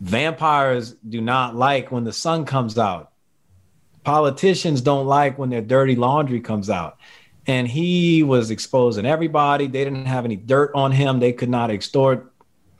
vampires 0.00 0.92
do 1.08 1.20
not 1.20 1.56
like 1.56 1.90
when 1.90 2.04
the 2.04 2.12
sun 2.12 2.44
comes 2.44 2.78
out. 2.78 3.12
politicians 4.08 4.80
don't 4.80 5.06
like 5.06 5.38
when 5.38 5.50
their 5.50 5.60
dirty 5.60 5.94
laundry 5.94 6.40
comes 6.40 6.70
out. 6.70 6.96
And 7.46 7.68
he 7.68 8.22
was 8.22 8.50
exposing 8.50 9.04
everybody. 9.04 9.66
They 9.66 9.84
didn't 9.84 10.06
have 10.06 10.24
any 10.24 10.36
dirt 10.36 10.70
on 10.74 10.92
him. 10.92 11.20
They 11.20 11.34
could 11.34 11.50
not 11.50 11.70
extort 11.70 12.32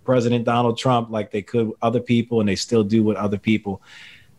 President 0.06 0.46
Donald 0.46 0.78
Trump 0.78 1.10
like 1.10 1.30
they 1.30 1.42
could 1.42 1.72
other 1.82 2.00
people, 2.00 2.40
and 2.40 2.48
they 2.48 2.56
still 2.56 2.82
do 2.82 3.02
with 3.02 3.18
other 3.18 3.36
people. 3.36 3.82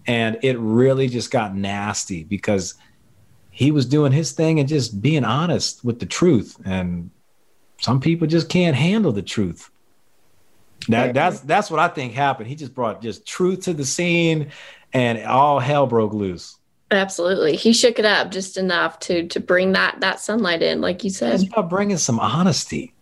And 0.07 0.39
it 0.41 0.57
really 0.57 1.07
just 1.07 1.29
got 1.29 1.55
nasty 1.55 2.24
because 2.24 2.74
he 3.51 3.69
was 3.69 3.86
doing 3.86 4.12
his 4.12 4.31
thing 4.31 4.59
and 4.59 4.67
just 4.67 5.00
being 5.00 5.24
honest 5.24 5.86
with 5.86 6.00
the 6.00 6.07
truth. 6.07 6.57
And 6.65 7.12
some 7.79 8.00
people 8.00 8.25
just 8.25 8.50
can't 8.50 8.75
handle 8.75 9.12
the 9.12 9.21
truth. 9.21 9.69
That 10.88 11.13
that's 11.13 11.41
that's 11.41 11.69
what 11.69 11.79
I 11.79 11.88
think 11.88 12.13
happened. 12.13 12.48
He 12.48 12.55
just 12.55 12.74
brought 12.74 13.01
just 13.01 13.27
truth 13.27 13.65
to 13.65 13.74
the 13.74 13.86
scene, 13.86 14.51
and 14.93 15.24
all 15.25 15.59
hell 15.59 15.88
broke 15.88 16.13
loose. 16.13 16.57
Absolutely, 16.91 17.55
he 17.55 17.74
shook 17.74 18.00
it 18.00 18.05
up 18.05 18.31
just 18.31 18.57
enough 18.57 19.00
to 19.01 19.27
to 19.27 19.39
bring 19.39 19.74
that 19.74 20.00
that 20.00 20.19
sunlight 20.19 20.62
in, 20.62 20.81
like 20.81 21.03
you 21.03 21.09
said. 21.09 21.33
It's 21.36 21.43
about 21.43 21.69
bringing 21.69 21.98
some 21.98 22.19
honesty. 22.19 22.93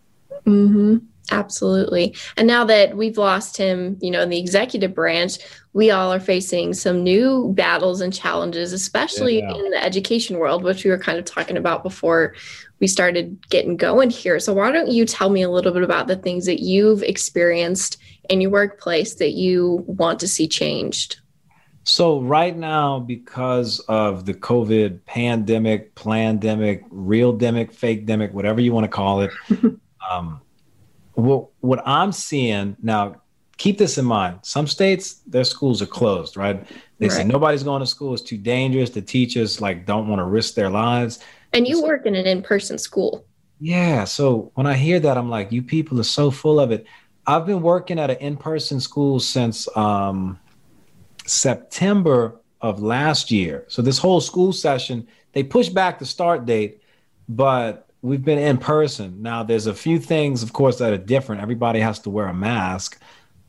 Mm-hmm. 0.44 0.98
Absolutely. 1.30 2.14
And 2.36 2.46
now 2.46 2.64
that 2.64 2.96
we've 2.96 3.18
lost 3.18 3.56
him, 3.56 3.98
you 4.00 4.10
know, 4.10 4.22
in 4.22 4.30
the 4.30 4.38
executive 4.38 4.94
branch, 4.94 5.38
we 5.74 5.90
all 5.90 6.12
are 6.12 6.20
facing 6.20 6.72
some 6.72 7.02
new 7.02 7.52
battles 7.54 8.00
and 8.00 8.12
challenges, 8.12 8.72
especially 8.72 9.40
yeah. 9.40 9.54
in 9.54 9.70
the 9.70 9.82
education 9.82 10.38
world, 10.38 10.64
which 10.64 10.84
we 10.84 10.90
were 10.90 10.98
kind 10.98 11.18
of 11.18 11.24
talking 11.24 11.56
about 11.56 11.82
before 11.82 12.34
we 12.80 12.86
started 12.86 13.38
getting 13.50 13.76
going 13.76 14.10
here. 14.10 14.40
So, 14.40 14.54
why 14.54 14.70
don't 14.70 14.88
you 14.88 15.04
tell 15.04 15.30
me 15.30 15.42
a 15.42 15.50
little 15.50 15.72
bit 15.72 15.82
about 15.82 16.06
the 16.06 16.16
things 16.16 16.46
that 16.46 16.60
you've 16.60 17.02
experienced 17.02 17.98
in 18.30 18.40
your 18.40 18.50
workplace 18.50 19.16
that 19.16 19.32
you 19.32 19.84
want 19.86 20.20
to 20.20 20.28
see 20.28 20.48
changed? 20.48 21.20
So, 21.84 22.20
right 22.20 22.56
now, 22.56 23.00
because 23.00 23.80
of 23.88 24.26
the 24.26 24.34
COVID 24.34 25.04
pandemic, 25.06 25.94
plandemic, 25.94 26.84
real 26.90 27.36
demic, 27.36 27.72
fake 27.72 28.06
demic, 28.06 28.32
whatever 28.32 28.60
you 28.60 28.72
want 28.72 28.84
to 28.84 28.88
call 28.88 29.22
it, 29.22 29.30
um, 30.10 30.40
what, 31.18 31.48
what 31.60 31.82
I'm 31.84 32.12
seeing 32.12 32.76
now, 32.82 33.20
keep 33.56 33.78
this 33.78 33.98
in 33.98 34.04
mind. 34.04 34.38
Some 34.42 34.66
states, 34.66 35.14
their 35.26 35.44
schools 35.44 35.82
are 35.82 35.86
closed, 35.86 36.36
right? 36.36 36.64
They 36.98 37.08
right. 37.08 37.16
say 37.16 37.24
nobody's 37.24 37.62
going 37.62 37.80
to 37.80 37.86
school. 37.86 38.14
It's 38.14 38.22
too 38.22 38.38
dangerous. 38.38 38.90
The 38.90 39.02
teachers 39.02 39.60
like 39.60 39.84
don't 39.84 40.06
want 40.08 40.20
to 40.20 40.24
risk 40.24 40.54
their 40.54 40.70
lives. 40.70 41.18
And 41.52 41.66
you 41.66 41.82
work 41.82 42.06
in 42.06 42.14
an 42.14 42.26
in-person 42.26 42.78
school. 42.78 43.24
Yeah. 43.58 44.04
So 44.04 44.52
when 44.54 44.66
I 44.66 44.74
hear 44.74 45.00
that, 45.00 45.18
I'm 45.18 45.28
like, 45.28 45.50
you 45.50 45.62
people 45.62 45.98
are 45.98 46.04
so 46.04 46.30
full 46.30 46.60
of 46.60 46.70
it. 46.70 46.86
I've 47.26 47.46
been 47.46 47.62
working 47.62 47.98
at 47.98 48.10
an 48.10 48.18
in-person 48.18 48.80
school 48.80 49.18
since 49.18 49.68
um, 49.76 50.38
September 51.26 52.40
of 52.60 52.80
last 52.80 53.30
year. 53.30 53.64
So 53.68 53.82
this 53.82 53.98
whole 53.98 54.20
school 54.20 54.52
session, 54.52 55.06
they 55.32 55.42
pushed 55.42 55.74
back 55.74 55.98
the 55.98 56.06
start 56.06 56.46
date, 56.46 56.80
but 57.28 57.87
we've 58.02 58.24
been 58.24 58.38
in 58.38 58.58
person. 58.58 59.22
Now, 59.22 59.42
there's 59.42 59.66
a 59.66 59.74
few 59.74 59.98
things, 59.98 60.42
of 60.42 60.52
course, 60.52 60.78
that 60.78 60.92
are 60.92 60.98
different. 60.98 61.42
Everybody 61.42 61.80
has 61.80 61.98
to 62.00 62.10
wear 62.10 62.26
a 62.26 62.34
mask. 62.34 63.00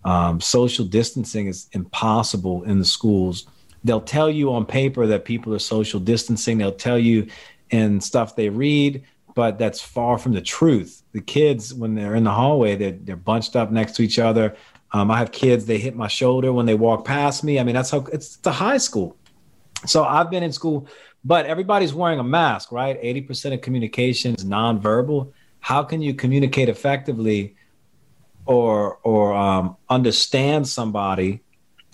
Um, 0.06 0.40
social 0.42 0.86
distancing 0.86 1.48
is 1.48 1.68
impossible 1.74 2.64
in 2.64 2.80
the 2.80 2.86
schools. 2.86 3.48
They'll 3.84 4.02
tell 4.02 4.30
you 4.30 4.52
on 4.54 4.66
paper 4.66 5.06
that 5.08 5.26
people 5.26 5.54
are 5.54 5.60
social 5.60 6.00
distancing. 6.00 6.58
They'll 6.58 6.72
tell 6.72 6.98
you 6.98 7.28
in 7.70 8.02
stuff 8.02 8.36
they 8.36 8.50
read, 8.50 9.04
but 9.36 9.60
that's 9.60 9.82
far 9.82 10.18
from 10.18 10.34
the 10.34 10.42
truth. 10.42 11.04
The 11.12 11.22
kids, 11.22 11.74
when 11.74 11.96
they're 11.96 12.16
in 12.16 12.24
the 12.24 12.32
hallway, 12.32 12.76
they're, 12.76 12.92
they're 12.92 13.16
bunched 13.16 13.56
up 13.56 13.72
next 13.72 13.96
to 13.98 14.02
each 14.02 14.20
other. 14.20 14.56
Um, 14.92 15.12
I 15.12 15.20
have 15.20 15.32
kids, 15.32 15.66
they 15.66 15.78
hit 15.78 15.96
my 15.96 16.08
shoulder 16.08 16.52
when 16.52 16.66
they 16.66 16.74
walk 16.74 17.06
past 17.06 17.44
me. 17.44 17.60
I 17.60 17.64
mean, 17.64 17.76
that's 17.76 17.92
how 17.92 18.06
it's 18.12 18.40
a 18.46 18.52
high 18.52 18.78
school. 18.78 19.16
So 19.86 20.04
I've 20.04 20.30
been 20.30 20.44
in 20.44 20.52
school 20.52 20.88
but 21.24 21.46
everybody's 21.46 21.94
wearing 21.94 22.20
a 22.20 22.24
mask, 22.24 22.72
right? 22.72 23.02
80% 23.02 23.54
of 23.54 23.62
communication 23.62 24.36
is 24.36 24.46
nonverbal. 24.46 25.32
How 25.60 25.84
can 25.84 26.02
you 26.02 26.14
communicate 26.14 26.70
effectively 26.70 27.56
or 28.46 28.98
or 29.04 29.34
um, 29.36 29.76
understand 29.90 30.68
somebody 30.68 31.42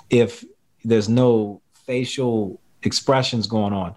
if 0.09 0.45
there's 0.83 1.09
no 1.09 1.61
facial 1.85 2.61
expressions 2.83 3.47
going 3.47 3.73
on? 3.73 3.95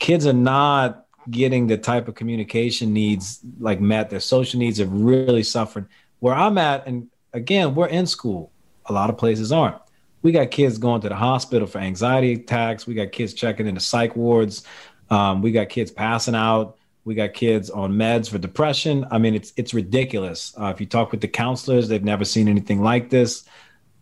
Kids 0.00 0.26
are 0.26 0.32
not 0.32 1.06
getting 1.30 1.66
the 1.66 1.78
type 1.78 2.08
of 2.08 2.14
communication 2.14 2.92
needs 2.92 3.40
like 3.60 3.80
met. 3.80 4.10
Their 4.10 4.20
social 4.20 4.58
needs 4.58 4.78
have 4.78 4.92
really 4.92 5.42
suffered. 5.42 5.86
Where 6.18 6.34
I'm 6.34 6.58
at, 6.58 6.86
and 6.86 7.08
again, 7.32 7.74
we're 7.74 7.88
in 7.88 8.06
school. 8.06 8.50
A 8.86 8.92
lot 8.92 9.08
of 9.08 9.16
places 9.16 9.52
aren't. 9.52 9.76
We 10.24 10.32
got 10.32 10.50
kids 10.50 10.78
going 10.78 11.02
to 11.02 11.10
the 11.10 11.14
hospital 11.14 11.68
for 11.68 11.78
anxiety 11.78 12.32
attacks. 12.32 12.86
We 12.86 12.94
got 12.94 13.12
kids 13.12 13.34
checking 13.34 13.66
into 13.66 13.82
psych 13.82 14.16
wards. 14.16 14.64
Um, 15.10 15.42
we 15.42 15.52
got 15.52 15.68
kids 15.68 15.90
passing 15.90 16.34
out. 16.34 16.78
We 17.04 17.14
got 17.14 17.34
kids 17.34 17.68
on 17.68 17.92
meds 17.92 18.30
for 18.30 18.38
depression. 18.38 19.06
I 19.10 19.18
mean, 19.18 19.34
it's 19.34 19.52
it's 19.58 19.74
ridiculous. 19.74 20.54
Uh, 20.58 20.72
if 20.74 20.80
you 20.80 20.86
talk 20.86 21.12
with 21.12 21.20
the 21.20 21.28
counselors, 21.28 21.88
they've 21.88 22.02
never 22.02 22.24
seen 22.24 22.48
anything 22.48 22.82
like 22.82 23.10
this. 23.10 23.44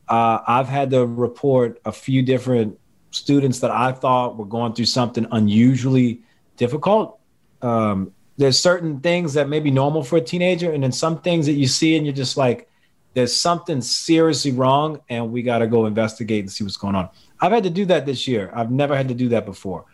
Uh, 0.09 0.39
I've 0.47 0.69
had 0.69 0.91
to 0.91 1.05
report 1.05 1.81
a 1.85 1.91
few 1.91 2.23
different 2.23 2.79
students 3.11 3.59
that 3.59 3.73
I 3.73 3.91
thought 3.91 4.37
were 4.37 4.45
going 4.45 4.75
through 4.75 4.87
something 4.87 5.27
unusually 5.33 6.23
difficult. 6.57 7.19
Um, 7.63 8.13
there's 8.37 8.61
certain 8.61 9.01
things 9.01 9.35
that 9.35 9.49
may 9.49 9.59
be 9.59 9.73
normal 9.73 10.05
for 10.05 10.19
a 10.19 10.21
teenager, 10.21 10.71
and 10.71 10.85
then 10.85 10.93
some 10.93 11.21
things 11.21 11.47
that 11.47 11.55
you 11.55 11.67
see 11.67 11.97
and 11.97 12.07
you're 12.07 12.15
just 12.15 12.37
like, 12.37 12.69
there's 13.15 13.35
something 13.35 13.81
seriously 13.81 14.53
wrong 14.53 15.01
and 15.09 15.31
we 15.31 15.43
got 15.43 15.59
to 15.59 15.67
go 15.67 15.87
investigate 15.87 16.41
and 16.41 16.51
see 16.51 16.65
what's 16.65 16.77
going 16.77 16.95
on. 16.95 17.09
I've 17.41 17.53
had 17.53 17.65
to 17.65 17.71
do 17.71 17.85
that 17.87 18.07
this 18.07 18.27
year. 18.27 18.51
I've 18.55 18.71
never 18.71 18.97
had 18.97 19.09
to 19.09 19.15
do 19.15 19.29
that 19.31 19.45
before. 19.45 19.85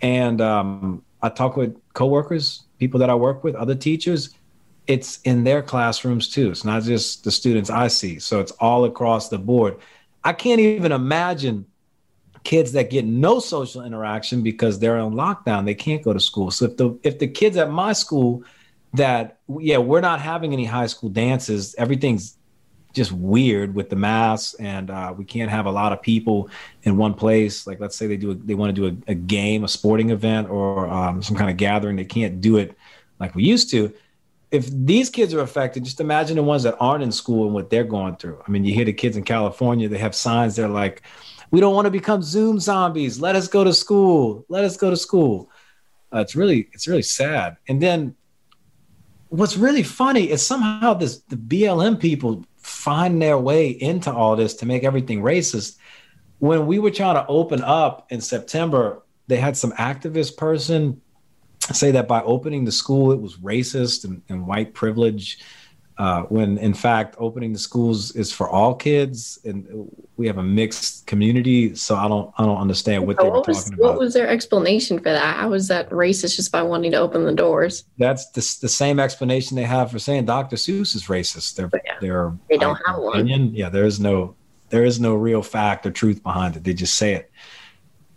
And 0.00 0.40
um, 0.40 1.04
I 1.22 1.28
talk 1.28 1.56
with 1.56 1.76
coworkers, 1.92 2.64
people 2.78 3.00
that 3.00 3.10
I 3.10 3.14
work 3.14 3.44
with, 3.44 3.54
other 3.54 3.74
teachers. 3.74 4.30
It's 4.86 5.20
in 5.22 5.44
their 5.44 5.62
classrooms 5.62 6.28
too. 6.28 6.50
It's 6.50 6.64
not 6.64 6.82
just 6.82 7.24
the 7.24 7.30
students 7.30 7.70
I 7.70 7.88
see. 7.88 8.18
So 8.18 8.40
it's 8.40 8.52
all 8.52 8.84
across 8.84 9.28
the 9.28 9.38
board. 9.38 9.78
I 10.24 10.32
can't 10.32 10.60
even 10.60 10.92
imagine 10.92 11.66
kids 12.44 12.72
that 12.72 12.90
get 12.90 13.04
no 13.04 13.40
social 13.40 13.84
interaction 13.84 14.42
because 14.42 14.78
they're 14.78 14.98
on 14.98 15.14
lockdown. 15.14 15.64
They 15.64 15.74
can't 15.74 16.02
go 16.02 16.12
to 16.12 16.20
school. 16.20 16.50
So 16.50 16.66
if 16.66 16.76
the 16.76 16.98
if 17.02 17.18
the 17.18 17.26
kids 17.26 17.56
at 17.56 17.70
my 17.70 17.92
school 17.92 18.44
that 18.94 19.38
yeah, 19.58 19.78
we're 19.78 20.00
not 20.00 20.20
having 20.20 20.52
any 20.52 20.64
high 20.64 20.86
school 20.86 21.10
dances, 21.10 21.74
everything's 21.76 22.38
just 22.96 23.12
weird 23.12 23.74
with 23.74 23.90
the 23.90 23.94
masks 23.94 24.54
and 24.54 24.90
uh, 24.90 25.14
we 25.16 25.22
can't 25.24 25.50
have 25.50 25.66
a 25.66 25.70
lot 25.70 25.92
of 25.92 26.00
people 26.00 26.48
in 26.84 26.96
one 26.96 27.12
place. 27.12 27.66
Like 27.66 27.78
let's 27.78 27.94
say 27.94 28.06
they 28.06 28.16
do 28.16 28.30
a, 28.30 28.34
they 28.34 28.54
want 28.54 28.74
to 28.74 28.80
do 28.80 28.86
a, 28.86 29.12
a, 29.12 29.14
game 29.14 29.64
a 29.64 29.68
sporting 29.68 30.10
event 30.10 30.48
or 30.48 30.88
um, 30.88 31.22
some 31.22 31.36
kind 31.36 31.50
of 31.50 31.58
gathering 31.58 31.96
they 31.96 32.06
can't 32.06 32.40
do 32.40 32.56
it 32.56 32.76
like 33.20 33.34
we 33.34 33.44
used 33.44 33.70
to. 33.70 33.92
If 34.50 34.68
these 34.70 35.10
kids 35.10 35.34
are 35.34 35.40
affected 35.40 35.84
just 35.84 36.00
imagine 36.00 36.36
the 36.36 36.42
ones 36.42 36.62
that 36.62 36.76
aren't 36.80 37.04
in 37.04 37.12
school 37.12 37.44
and 37.44 37.54
what 37.54 37.68
they're 37.68 37.84
going 37.84 38.16
through. 38.16 38.42
I 38.46 38.50
mean 38.50 38.64
you 38.64 38.72
hear 38.72 38.86
the 38.86 38.94
kids 38.94 39.16
in 39.18 39.24
california 39.24 39.88
they 39.88 39.98
have 39.98 40.14
signs 40.14 40.56
they're 40.56 40.66
like 40.66 41.02
we 41.50 41.60
don't 41.60 41.74
want 41.74 41.84
to 41.84 41.90
become 41.90 42.22
zoom 42.22 42.58
zombies. 42.58 43.20
Let 43.20 43.36
us 43.36 43.46
go 43.46 43.62
to 43.62 43.72
school. 43.72 44.44
Let 44.48 44.64
us 44.64 44.76
go 44.76 44.90
to 44.90 44.96
school. 44.96 45.50
Uh, 46.12 46.20
it's 46.20 46.34
really 46.34 46.70
it's 46.72 46.88
really 46.88 47.02
sad. 47.02 47.58
And 47.68 47.80
then 47.80 48.16
what's 49.28 49.56
really 49.56 49.82
funny 49.82 50.30
is 50.30 50.44
somehow 50.44 50.94
this 50.94 51.18
the 51.28 51.36
blm 51.36 51.98
people 52.00 52.44
find 52.66 53.22
their 53.22 53.38
way 53.38 53.68
into 53.68 54.12
all 54.12 54.34
this 54.34 54.54
to 54.54 54.66
make 54.66 54.82
everything 54.82 55.22
racist. 55.22 55.76
When 56.40 56.66
we 56.66 56.80
were 56.80 56.90
trying 56.90 57.14
to 57.14 57.26
open 57.28 57.62
up 57.62 58.10
in 58.10 58.20
September, 58.20 59.02
they 59.28 59.36
had 59.36 59.56
some 59.56 59.72
activist 59.72 60.36
person 60.36 61.00
say 61.72 61.92
that 61.92 62.08
by 62.08 62.22
opening 62.22 62.64
the 62.64 62.72
school, 62.72 63.12
it 63.12 63.20
was 63.20 63.36
racist 63.36 64.04
and, 64.04 64.20
and 64.28 64.46
white 64.46 64.74
privilege. 64.74 65.38
Uh, 65.98 66.22
when 66.24 66.58
in 66.58 66.74
fact, 66.74 67.16
opening 67.18 67.54
the 67.54 67.58
schools 67.58 68.10
is 68.12 68.30
for 68.30 68.50
all 68.50 68.74
kids, 68.74 69.38
and 69.44 69.90
we 70.18 70.26
have 70.26 70.36
a 70.36 70.42
mixed 70.42 71.06
community. 71.06 71.74
So 71.74 71.96
I 71.96 72.06
don't, 72.06 72.30
I 72.36 72.44
don't 72.44 72.58
understand 72.58 73.06
what 73.06 73.16
they 73.16 73.24
what 73.24 73.32
were 73.32 73.42
was, 73.46 73.64
talking 73.64 73.78
about. 73.78 73.92
What 73.92 73.98
was 73.98 74.12
their 74.12 74.28
explanation 74.28 74.98
for 74.98 75.04
that? 75.04 75.36
How 75.36 75.48
was 75.48 75.68
that 75.68 75.88
racist 75.88 76.36
just 76.36 76.52
by 76.52 76.62
wanting 76.62 76.90
to 76.90 76.98
open 76.98 77.24
the 77.24 77.32
doors? 77.32 77.84
That's 77.96 78.28
the, 78.30 78.40
the 78.60 78.68
same 78.68 79.00
explanation 79.00 79.56
they 79.56 79.64
have 79.64 79.90
for 79.90 79.98
saying 79.98 80.26
Dr. 80.26 80.56
Seuss 80.56 80.94
is 80.94 81.06
racist. 81.06 81.56
They're, 81.56 81.70
yeah. 81.72 81.92
they're 82.00 82.32
they 82.50 82.58
don't 82.58 82.80
have 82.86 82.98
opinion. 82.98 83.46
one. 83.46 83.54
Yeah, 83.54 83.70
there 83.70 83.86
is 83.86 83.98
no, 83.98 84.34
there 84.68 84.84
is 84.84 85.00
no 85.00 85.14
real 85.14 85.42
fact 85.42 85.86
or 85.86 85.90
truth 85.90 86.22
behind 86.22 86.56
it. 86.56 86.64
They 86.64 86.74
just 86.74 86.96
say 86.96 87.14
it. 87.14 87.30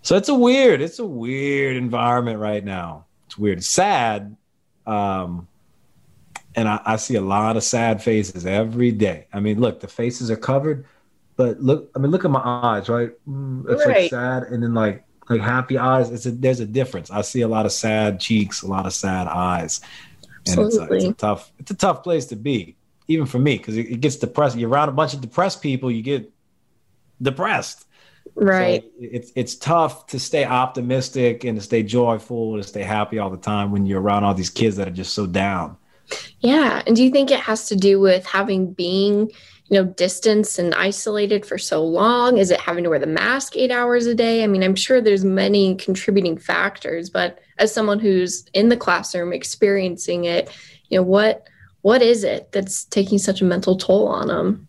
So 0.02 0.18
it's 0.18 0.30
a 0.30 0.36
weird, 0.36 0.82
it's 0.82 1.00
a 1.00 1.06
weird 1.06 1.78
environment 1.78 2.40
right 2.40 2.64
now. 2.64 3.06
It's 3.28 3.38
weird. 3.38 3.60
It's 3.60 3.68
sad. 3.68 4.36
Um, 4.86 5.49
and 6.56 6.68
I, 6.68 6.82
I, 6.86 6.96
see 6.96 7.16
a 7.16 7.22
lot 7.22 7.58
of 7.58 7.64
sad 7.64 8.02
faces 8.02 8.46
every 8.46 8.92
day. 8.92 9.28
I 9.34 9.40
mean, 9.40 9.60
look, 9.60 9.80
the 9.80 9.88
faces 9.88 10.32
are 10.32 10.36
covered, 10.36 10.86
but 11.36 11.62
look, 11.62 11.92
I 11.96 12.00
mean, 12.00 12.12
look 12.12 12.26
at 12.26 12.32
my 12.32 12.42
eyes, 12.44 12.90
right? 12.90 13.12
Mm, 13.28 13.70
it's 13.70 13.86
right. 13.86 14.02
like 14.02 14.10
sad, 14.10 14.44
and 14.44 14.64
then 14.64 14.74
like 14.74 15.04
like 15.30 15.42
happy 15.42 15.78
eyes. 15.78 16.10
It's 16.12 16.26
a, 16.26 16.32
there's 16.32 16.60
a 16.60 16.66
difference. 16.66 17.12
I 17.12 17.22
see 17.22 17.42
a 17.42 17.48
lot 17.48 17.66
of 17.66 17.72
sad 17.72 18.20
cheeks, 18.20 18.62
a 18.62 18.68
lot 18.68 18.86
of 18.86 18.94
sad 18.94 19.28
eyes, 19.28 19.82
and 20.48 20.60
it's 20.60 20.78
a, 20.78 20.84
it's 20.92 21.06
a, 21.06 21.14
tough 21.14 21.52
it's 21.60 21.72
a 21.72 21.76
tough 21.76 22.04
place 22.04 22.26
to 22.28 22.36
be, 22.36 22.76
even 23.08 23.26
for 23.26 23.40
me, 23.40 23.58
because 23.58 23.78
it, 23.78 23.88
it 23.88 24.02
gets 24.02 24.16
depressed. 24.16 24.58
You're 24.58 24.70
around 24.70 24.90
a 24.90 24.94
bunch 24.94 25.14
of 25.14 25.22
depressed 25.22 25.62
people, 25.62 25.92
you 25.92 26.02
get 26.02 26.32
depressed. 27.22 27.86
Right. 28.36 28.84
So 28.84 28.90
it's 29.00 29.32
it's 29.36 29.56
tough 29.56 30.08
to 30.08 30.20
stay 30.20 30.46
optimistic 30.46 31.44
and 31.44 31.58
to 31.58 31.64
stay 31.64 31.84
joyful 31.84 32.56
and 32.56 32.64
to 32.64 32.68
stay 32.68 32.84
happy 32.84 33.20
all 33.20 33.30
the 33.30 33.38
time 33.38 33.72
when 33.72 33.86
you're 33.86 34.02
around 34.02 34.24
all 34.24 34.34
these 34.34 34.50
kids 34.50 34.76
that 34.78 34.88
are 34.88 34.92
just 34.92 35.14
so 35.14 35.26
down. 35.26 35.78
Yeah. 36.40 36.82
And 36.86 36.96
do 36.96 37.04
you 37.04 37.12
think 37.12 37.32
it 37.32 37.40
has 37.40 37.68
to 37.68 37.76
do 37.76 38.00
with 38.00 38.26
having 38.26 38.74
being, 38.74 39.30
you 39.70 39.84
know, 39.84 39.86
distance 39.86 40.58
and 40.58 40.74
isolated 40.76 41.46
for 41.46 41.58
so 41.58 41.84
long? 41.84 42.38
Is 42.38 42.52
it 42.52 42.60
having 42.60 42.84
to 42.84 42.90
wear 42.90 43.00
the 43.00 43.08
mask 43.08 43.56
eight 43.56 43.72
hours 43.72 44.06
a 44.06 44.16
day? 44.16 44.44
I 44.44 44.48
mean, 44.48 44.64
I'm 44.64 44.76
sure 44.76 45.02
there's 45.02 45.26
many 45.26 45.76
contributing 45.76 46.38
factors, 46.38 47.10
but 47.10 47.40
as 47.58 47.74
someone 47.74 48.00
who's 48.00 48.46
in 48.54 48.70
the 48.70 48.78
classroom 48.78 49.34
experiencing 49.34 50.26
it, 50.26 50.50
you 50.90 50.98
know, 50.98 51.04
what 51.04 51.48
what 51.82 52.02
is 52.02 52.24
it 52.24 52.52
that's 52.52 52.86
taking 52.86 53.18
such 53.18 53.42
a 53.42 53.46
mental 53.46 53.78
toll 53.78 54.08
on 54.08 54.28
them? 54.28 54.68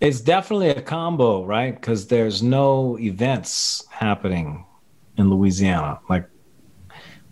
It's 0.00 0.20
definitely 0.20 0.70
a 0.70 0.82
combo, 0.82 1.44
right? 1.44 1.74
Because 1.74 2.06
there's 2.06 2.42
no 2.42 2.98
events 2.98 3.84
happening 3.90 4.64
in 5.16 5.30
Louisiana. 5.30 6.00
Like 6.08 6.28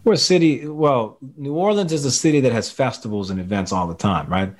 we're 0.06 0.12
a 0.12 0.16
city. 0.16 0.66
Well, 0.68 1.18
New 1.36 1.54
Orleans 1.54 1.92
is 1.92 2.04
a 2.04 2.12
city 2.12 2.38
that 2.40 2.52
has 2.52 2.70
festivals 2.70 3.28
and 3.28 3.40
events 3.40 3.72
all 3.72 3.88
the 3.88 3.94
time, 3.94 4.28
right? 4.28 4.54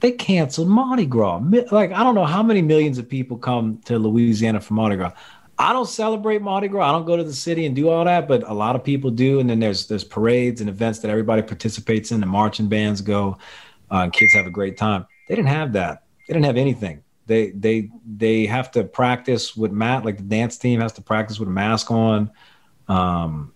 They 0.00 0.12
canceled 0.12 0.68
Mardi 0.68 1.06
Gras. 1.06 1.40
Like 1.72 1.92
I 1.92 2.04
don't 2.04 2.14
know 2.14 2.26
how 2.26 2.42
many 2.42 2.60
millions 2.60 2.98
of 2.98 3.08
people 3.08 3.38
come 3.38 3.78
to 3.86 3.98
Louisiana 3.98 4.60
for 4.60 4.74
Mardi 4.74 4.96
Gras. 4.96 5.12
I 5.58 5.72
don't 5.72 5.88
celebrate 5.88 6.42
Mardi 6.42 6.68
Gras. 6.68 6.90
I 6.90 6.92
don't 6.92 7.06
go 7.06 7.16
to 7.16 7.24
the 7.24 7.32
city 7.32 7.64
and 7.64 7.74
do 7.74 7.88
all 7.88 8.04
that, 8.04 8.28
but 8.28 8.46
a 8.46 8.52
lot 8.52 8.76
of 8.76 8.84
people 8.84 9.10
do. 9.10 9.40
And 9.40 9.48
then 9.48 9.60
there's 9.60 9.86
there's 9.86 10.04
parades 10.04 10.60
and 10.60 10.68
events 10.68 10.98
that 10.98 11.10
everybody 11.10 11.40
participates 11.40 12.12
in. 12.12 12.20
The 12.20 12.26
marching 12.26 12.68
bands 12.68 13.00
go, 13.00 13.38
uh, 13.90 14.10
kids 14.10 14.34
have 14.34 14.46
a 14.46 14.50
great 14.50 14.76
time. 14.76 15.06
They 15.26 15.36
didn't 15.36 15.48
have 15.48 15.72
that. 15.72 16.04
They 16.28 16.34
didn't 16.34 16.44
have 16.44 16.58
anything. 16.58 17.02
They 17.24 17.52
they 17.52 17.88
they 18.04 18.44
have 18.44 18.70
to 18.72 18.84
practice 18.84 19.56
with 19.56 19.72
Matt. 19.72 20.04
Like 20.04 20.18
the 20.18 20.24
dance 20.24 20.58
team 20.58 20.80
has 20.82 20.92
to 20.92 21.02
practice 21.02 21.40
with 21.40 21.48
a 21.48 21.52
mask 21.52 21.90
on. 21.90 22.30
Um, 22.88 23.54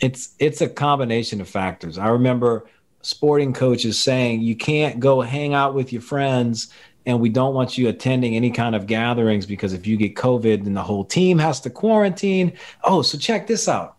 it's 0.00 0.34
it's 0.38 0.60
a 0.60 0.68
combination 0.68 1.40
of 1.40 1.48
factors. 1.48 1.98
I 1.98 2.08
remember 2.08 2.66
sporting 3.02 3.52
coaches 3.52 3.98
saying 3.98 4.40
you 4.40 4.56
can't 4.56 5.00
go 5.00 5.20
hang 5.20 5.54
out 5.54 5.74
with 5.74 5.92
your 5.92 6.02
friends 6.02 6.72
and 7.06 7.20
we 7.20 7.28
don't 7.28 7.54
want 7.54 7.78
you 7.78 7.88
attending 7.88 8.36
any 8.36 8.50
kind 8.50 8.74
of 8.74 8.86
gatherings 8.86 9.46
because 9.46 9.72
if 9.72 9.86
you 9.86 9.96
get 9.96 10.14
COVID, 10.16 10.64
then 10.64 10.74
the 10.74 10.82
whole 10.82 11.04
team 11.04 11.38
has 11.38 11.60
to 11.60 11.70
quarantine. 11.70 12.52
Oh, 12.84 13.02
so 13.02 13.16
check 13.16 13.46
this 13.46 13.68
out. 13.68 13.96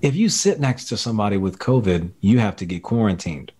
If 0.00 0.14
you 0.14 0.28
sit 0.28 0.60
next 0.60 0.86
to 0.86 0.96
somebody 0.96 1.36
with 1.36 1.58
COVID, 1.58 2.12
you 2.20 2.38
have 2.38 2.56
to 2.56 2.66
get 2.66 2.82
quarantined 2.82 3.52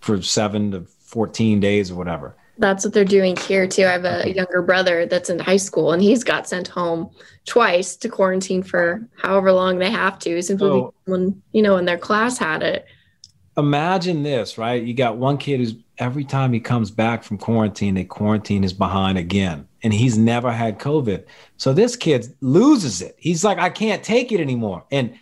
for 0.00 0.22
seven 0.22 0.70
to 0.72 0.80
14 1.00 1.60
days 1.60 1.90
or 1.90 1.96
whatever. 1.96 2.36
That's 2.60 2.84
what 2.84 2.92
they're 2.94 3.04
doing 3.04 3.36
here 3.36 3.66
too. 3.66 3.84
I 3.84 3.92
have 3.92 4.04
a 4.04 4.32
younger 4.32 4.62
brother 4.62 5.06
that's 5.06 5.30
in 5.30 5.38
high 5.38 5.56
school 5.56 5.92
and 5.92 6.02
he's 6.02 6.22
got 6.22 6.46
sent 6.46 6.68
home 6.68 7.10
twice 7.46 7.96
to 7.96 8.08
quarantine 8.08 8.62
for 8.62 9.08
however 9.16 9.50
long 9.50 9.78
they 9.78 9.90
have 9.90 10.18
to 10.20 10.42
simply 10.42 10.68
so, 10.68 10.94
when 11.06 11.42
you 11.52 11.62
know 11.62 11.74
when 11.74 11.86
their 11.86 11.98
class 11.98 12.38
had 12.38 12.62
it. 12.62 12.86
Imagine 13.56 14.22
this, 14.22 14.58
right? 14.58 14.82
You 14.82 14.94
got 14.94 15.16
one 15.16 15.38
kid 15.38 15.58
who's 15.60 15.74
every 15.98 16.24
time 16.24 16.52
he 16.52 16.60
comes 16.60 16.90
back 16.90 17.22
from 17.22 17.38
quarantine, 17.38 17.94
they 17.94 18.04
quarantine 18.04 18.62
his 18.62 18.72
behind 18.72 19.18
again. 19.18 19.66
And 19.82 19.94
he's 19.94 20.18
never 20.18 20.50
had 20.52 20.78
COVID. 20.78 21.24
So 21.56 21.72
this 21.72 21.96
kid 21.96 22.34
loses 22.40 23.00
it. 23.00 23.16
He's 23.18 23.44
like, 23.44 23.58
I 23.58 23.70
can't 23.70 24.02
take 24.02 24.32
it 24.32 24.40
anymore. 24.40 24.84
And 24.90 25.14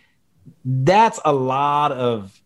that's 0.65 1.19
a 1.23 1.31
lot 1.33 1.91
of 1.91 2.41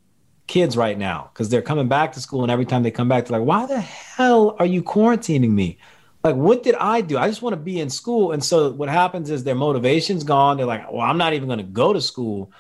kids 0.54 0.78
right 0.78 1.00
now 1.00 1.32
because 1.34 1.50
they're 1.50 1.64
coming 1.64 1.88
back 1.88 2.14
to 2.14 2.22
school. 2.22 2.44
And 2.44 2.52
every 2.52 2.66
time 2.66 2.84
they 2.84 2.92
come 2.92 3.10
back, 3.10 3.26
they're 3.26 3.40
like, 3.40 3.48
why 3.48 3.66
the 3.66 3.82
hell 3.82 4.56
are 4.60 4.68
you 4.68 4.84
quarantining 4.84 5.50
me? 5.50 5.80
Like, 6.24 6.36
what 6.36 6.62
did 6.62 6.76
I 6.76 7.02
do? 7.02 7.18
I 7.18 7.28
just 7.28 7.42
want 7.42 7.54
to 7.54 7.58
be 7.60 7.80
in 7.80 7.90
school. 7.90 8.34
And 8.34 8.44
so 8.44 8.70
what 8.70 8.88
happens 8.88 9.32
is 9.32 9.44
their 9.44 9.56
motivation's 9.56 10.24
gone. 10.24 10.58
They're 10.58 10.68
like, 10.68 10.92
well, 10.92 11.02
I'm 11.02 11.18
not 11.18 11.34
even 11.34 11.48
going 11.48 11.58
to 11.58 11.66
go 11.66 11.92
to 11.92 12.00
school. 12.00 12.52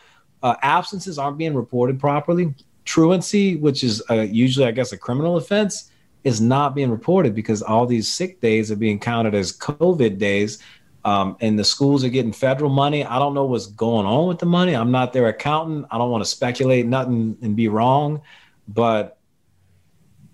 Uh, 0.41 0.55
absences 0.63 1.19
aren't 1.19 1.37
being 1.37 1.53
reported 1.53 1.99
properly 1.99 2.55
truancy, 2.83 3.57
which 3.57 3.83
is 3.83 4.01
uh, 4.09 4.21
usually, 4.21 4.65
I 4.65 4.71
guess, 4.71 4.91
a 4.91 4.97
criminal 4.97 5.37
offense, 5.37 5.91
is 6.23 6.41
not 6.41 6.73
being 6.73 6.89
reported 6.89 7.35
because 7.35 7.61
all 7.61 7.85
these 7.85 8.11
sick 8.11 8.41
days 8.41 8.71
are 8.71 8.75
being 8.75 8.97
counted 8.97 9.35
as 9.35 9.55
COVID 9.55 10.17
days. 10.17 10.57
Um, 11.05 11.35
and 11.41 11.59
the 11.59 11.63
schools 11.63 12.03
are 12.03 12.09
getting 12.09 12.31
federal 12.31 12.69
money. 12.69 13.03
I 13.03 13.19
don't 13.19 13.33
know 13.33 13.45
what's 13.45 13.67
going 13.67 14.05
on 14.05 14.27
with 14.27 14.39
the 14.39 14.45
money. 14.45 14.73
I'm 14.73 14.91
not 14.91 15.11
their 15.11 15.27
accountant. 15.27 15.85
I 15.91 15.97
don't 15.97 16.09
want 16.09 16.23
to 16.23 16.29
speculate 16.29 16.85
nothing 16.85 17.37
and 17.41 17.55
be 17.55 17.67
wrong, 17.67 18.21
but 18.67 19.17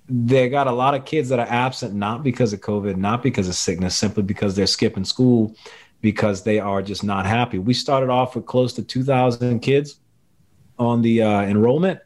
they 0.08 0.50
got 0.50 0.68
a 0.68 0.72
lot 0.72 0.94
of 0.94 1.06
kids 1.06 1.30
that 1.30 1.40
are 1.40 1.48
absent 1.50 1.94
not 1.94 2.24
because 2.24 2.54
of 2.54 2.62
COVID, 2.62 2.98
not 2.98 3.24
because 3.24 3.48
of 3.48 3.56
sickness, 3.56 3.96
simply 3.96 4.24
because 4.24 4.56
they're 4.56 4.68
skipping 4.68 5.06
school 5.06 5.56
because 6.02 6.44
they 6.44 6.60
are 6.60 6.82
just 6.82 7.04
not 7.04 7.26
happy. 7.26 7.58
We 7.58 7.74
started 7.74 8.10
off 8.10 8.36
with 8.36 8.46
close 8.46 8.74
to 8.74 8.84
2,000 8.84 9.60
kids 9.60 10.00
on 10.78 11.02
the 11.02 11.24
uh, 11.24 11.42
enrollment 11.42 12.00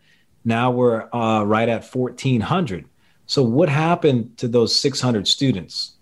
now 0.46 0.72
we're 0.72 1.08
uh, 1.14 1.44
right 1.44 1.70
at 1.70 1.84
1,400. 1.84 2.86
So 3.26 3.44
what 3.44 3.70
happened 3.70 4.38
to 4.38 4.48
those 4.48 4.78
600 4.78 5.28
students? 5.28 5.94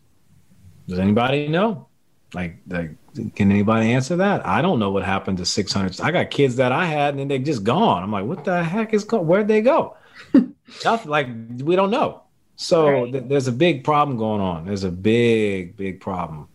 Does 0.87 0.99
anybody 0.99 1.47
know? 1.47 1.87
Like, 2.33 2.57
like, 2.67 2.91
can 3.35 3.51
anybody 3.51 3.91
answer 3.91 4.15
that? 4.17 4.45
I 4.45 4.61
don't 4.61 4.79
know 4.79 4.91
what 4.91 5.03
happened 5.03 5.37
to 5.39 5.45
600. 5.45 5.99
I 5.99 6.11
got 6.11 6.31
kids 6.31 6.55
that 6.55 6.71
I 6.71 6.85
had 6.85 7.15
and 7.15 7.29
they 7.29 7.39
just 7.39 7.63
gone. 7.63 8.03
I'm 8.03 8.11
like, 8.11 8.25
what 8.25 8.45
the 8.45 8.63
heck 8.63 8.93
is 8.93 9.03
going? 9.03 9.27
Where'd 9.27 9.47
they 9.47 9.61
go? 9.61 9.97
Nothing. 10.85 11.11
Like 11.11 11.27
we 11.59 11.75
don't 11.75 11.91
know. 11.91 12.23
So 12.55 12.89
right. 12.89 13.11
th- 13.11 13.23
there's 13.27 13.47
a 13.47 13.51
big 13.51 13.83
problem 13.83 14.17
going 14.17 14.39
on. 14.39 14.65
There's 14.65 14.83
a 14.83 14.91
big, 14.91 15.75
big 15.75 15.99
problem. 15.99 16.47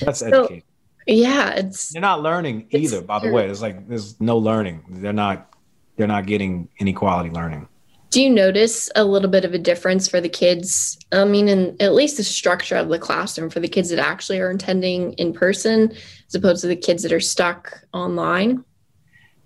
That's 0.00 0.20
so, 0.20 0.26
education. 0.26 0.62
Yeah, 1.06 1.50
it's 1.50 1.90
they're 1.90 2.00
not 2.00 2.22
learning 2.22 2.68
either. 2.70 3.02
By 3.02 3.18
the 3.18 3.30
way, 3.30 3.48
it's 3.48 3.60
like 3.60 3.88
there's 3.88 4.20
no 4.20 4.38
learning. 4.38 4.84
They're 4.88 5.12
not 5.12 5.52
they're 5.96 6.06
not 6.06 6.26
getting 6.26 6.68
any 6.78 6.92
quality 6.92 7.30
learning. 7.30 7.68
Do 8.10 8.20
you 8.20 8.28
notice 8.28 8.90
a 8.96 9.04
little 9.04 9.30
bit 9.30 9.44
of 9.44 9.54
a 9.54 9.58
difference 9.58 10.08
for 10.08 10.20
the 10.20 10.28
kids? 10.28 10.98
I 11.12 11.24
mean, 11.24 11.48
in 11.48 11.76
at 11.80 11.94
least 11.94 12.16
the 12.16 12.24
structure 12.24 12.76
of 12.76 12.88
the 12.88 12.98
classroom 12.98 13.50
for 13.50 13.60
the 13.60 13.68
kids 13.68 13.88
that 13.90 14.00
actually 14.00 14.40
are 14.40 14.50
attending 14.50 15.12
in 15.12 15.32
person 15.32 15.92
as 16.26 16.34
opposed 16.34 16.60
to 16.62 16.66
the 16.66 16.76
kids 16.76 17.04
that 17.04 17.12
are 17.12 17.20
stuck 17.20 17.84
online? 17.92 18.64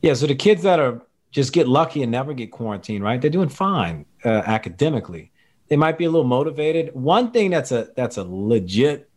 Yeah, 0.00 0.14
so 0.14 0.26
the 0.26 0.34
kids 0.34 0.62
that 0.62 0.80
are 0.80 1.02
just 1.30 1.52
get 1.52 1.68
lucky 1.68 2.02
and 2.02 2.10
never 2.10 2.32
get 2.32 2.52
quarantined, 2.52 3.04
right? 3.04 3.20
They're 3.20 3.30
doing 3.30 3.50
fine 3.50 4.06
uh, 4.24 4.42
academically. 4.46 5.30
They 5.68 5.76
might 5.76 5.98
be 5.98 6.04
a 6.04 6.10
little 6.10 6.26
motivated. 6.26 6.94
One 6.94 7.32
thing 7.32 7.50
that's 7.50 7.72
a 7.72 7.88
that's 7.96 8.16
a 8.16 8.24
legit 8.24 9.10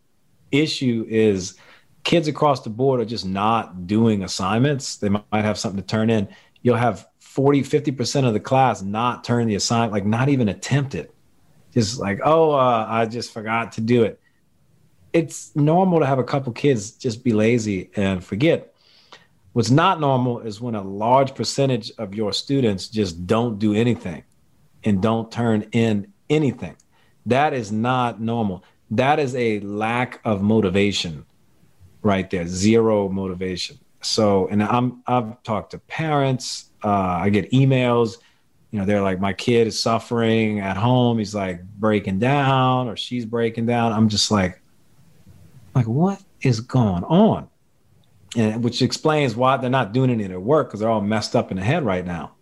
issue 0.51 1.05
is 1.07 1.55
kids 2.03 2.27
across 2.27 2.61
the 2.61 2.69
board 2.69 2.99
are 2.99 3.05
just 3.05 3.25
not 3.25 3.87
doing 3.87 4.23
assignments. 4.23 4.97
They 4.97 5.09
might 5.09 5.23
have 5.31 5.57
something 5.57 5.81
to 5.81 5.85
turn 5.85 6.09
in. 6.09 6.27
You'll 6.61 6.77
have 6.77 7.07
40, 7.37 7.61
50% 7.61 8.27
of 8.27 8.33
the 8.33 8.39
class 8.39 8.81
not 8.81 9.23
turn 9.23 9.45
the 9.45 9.53
assignment, 9.53 9.91
like 9.91 10.07
not 10.07 10.27
even 10.27 10.49
attempt 10.49 10.95
it. 10.95 11.13
Just 11.71 11.99
like, 11.99 12.19
oh, 12.25 12.49
uh, 12.53 12.87
I 12.89 13.05
just 13.05 13.31
forgot 13.31 13.73
to 13.73 13.81
do 13.81 14.01
it. 14.01 14.19
It's 15.13 15.55
normal 15.55 15.99
to 15.99 16.07
have 16.07 16.17
a 16.17 16.23
couple 16.23 16.51
kids 16.51 16.89
just 16.89 17.23
be 17.23 17.33
lazy 17.33 17.91
and 17.95 18.23
forget. 18.23 18.73
What's 19.53 19.69
not 19.69 19.99
normal 19.99 20.39
is 20.39 20.59
when 20.59 20.73
a 20.73 20.81
large 20.81 21.35
percentage 21.35 21.91
of 21.99 22.15
your 22.15 22.33
students 22.33 22.87
just 22.87 23.27
don't 23.27 23.59
do 23.59 23.75
anything 23.75 24.23
and 24.83 24.99
don't 24.99 25.31
turn 25.31 25.67
in 25.73 26.11
anything. 26.31 26.75
That 27.27 27.53
is 27.53 27.71
not 27.71 28.19
normal. 28.19 28.63
That 28.89 29.19
is 29.19 29.35
a 29.35 29.59
lack 29.59 30.21
of 30.25 30.41
motivation 30.41 31.23
right 32.01 32.27
there, 32.31 32.47
zero 32.47 33.09
motivation. 33.09 33.77
So, 34.01 34.47
and 34.47 34.63
I'm 34.63 35.01
I've 35.07 35.41
talked 35.43 35.71
to 35.71 35.79
parents, 35.79 36.71
uh, 36.83 36.89
I 36.89 37.29
get 37.29 37.51
emails. 37.51 38.17
You 38.71 38.79
know, 38.79 38.85
they're 38.85 39.01
like, 39.01 39.19
my 39.19 39.33
kid 39.33 39.67
is 39.67 39.79
suffering 39.79 40.59
at 40.59 40.77
home. 40.77 41.17
He's 41.17 41.33
like 41.33 41.63
breaking 41.63 42.19
down, 42.19 42.87
or 42.87 42.97
she's 42.97 43.25
breaking 43.25 43.65
down. 43.65 43.93
I'm 43.93 44.09
just 44.09 44.29
like, 44.29 44.61
like 45.73 45.87
what 45.87 46.21
is 46.41 46.59
going 46.59 47.03
on? 47.05 47.47
And 48.35 48.63
which 48.63 48.81
explains 48.81 49.35
why 49.35 49.57
they're 49.57 49.69
not 49.69 49.93
doing 49.93 50.09
any 50.09 50.23
of 50.23 50.29
their 50.29 50.39
work 50.39 50.67
because 50.67 50.81
they're 50.81 50.89
all 50.89 51.01
messed 51.01 51.35
up 51.35 51.49
in 51.49 51.57
the 51.57 51.63
head 51.63 51.85
right 51.85 52.05
now. 52.05 52.33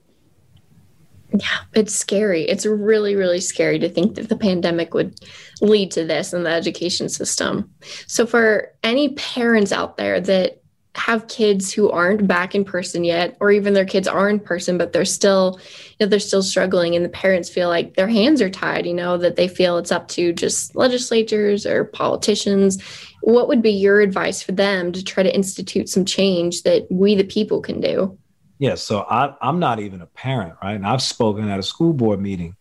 Yeah, 1.34 1.60
it's 1.74 1.94
scary. 1.94 2.44
It's 2.44 2.65
really, 2.65 3.15
really 3.15 3.41
scary 3.41 3.80
to 3.80 3.89
think 3.89 4.15
that 4.15 4.30
the 4.30 4.38
pandemic 4.38 4.94
would 4.94 5.20
lead 5.62 5.91
to 5.91 6.06
this 6.06 6.34
in 6.34 6.44
the 6.44 6.50
education 6.50 7.10
system. 7.10 7.70
So, 8.08 8.26
for 8.26 8.72
any 8.84 9.13
parents 9.13 9.72
out 9.72 9.98
there 9.98 10.22
that 10.22 10.62
have 10.96 11.28
kids 11.28 11.74
who 11.74 11.90
aren't 11.90 12.26
back 12.26 12.56
in 12.56 12.64
person 12.64 13.04
yet 13.04 13.36
or 13.40 13.52
even 13.52 13.74
their 13.74 13.86
kids 13.86 14.08
are 14.08 14.30
in 14.30 14.40
person 14.40 14.78
but 14.78 14.94
they're 14.94 15.04
still 15.04 15.60
you 16.00 16.06
know, 16.06 16.10
they're 16.10 16.20
still 16.20 16.42
struggling 16.42 16.96
and 16.96 17.04
the 17.04 17.10
parents 17.10 17.50
feel 17.50 17.68
like 17.68 17.96
their 17.96 18.08
hands 18.08 18.42
are 18.42 18.50
tied 18.50 18.86
you 18.86 18.94
know 18.94 19.18
that 19.18 19.36
they 19.36 19.48
feel 19.48 19.78
it's 19.78 19.92
up 19.92 20.08
to 20.08 20.32
just 20.34 20.76
legislatures 20.76 21.66
or 21.66 21.86
politicians. 21.86 22.82
What 23.22 23.48
would 23.48 23.62
be 23.62 23.72
your 23.72 24.02
advice 24.02 24.42
for 24.42 24.52
them 24.52 24.92
to 24.92 25.04
try 25.04 25.24
to 25.24 25.36
institute 25.36 25.90
some 25.90 26.06
change 26.06 26.64
that 26.64 26.88
we 26.90 27.16
the 27.16 27.24
people 27.24 27.62
can 27.62 27.82
do? 27.82 28.18
Yeah 28.58 28.76
so 28.76 29.02
I, 29.02 29.36
i'm 29.42 29.60
not 29.60 29.80
even 29.80 30.02
a 30.02 30.08
parent 30.08 30.56
right? 30.64 30.76
And 30.76 30.88
i've 30.88 31.02
spoken 31.02 31.50
at 31.50 31.60
a 31.60 31.64
school 31.64 31.94
board 31.94 32.22
meeting. 32.22 32.56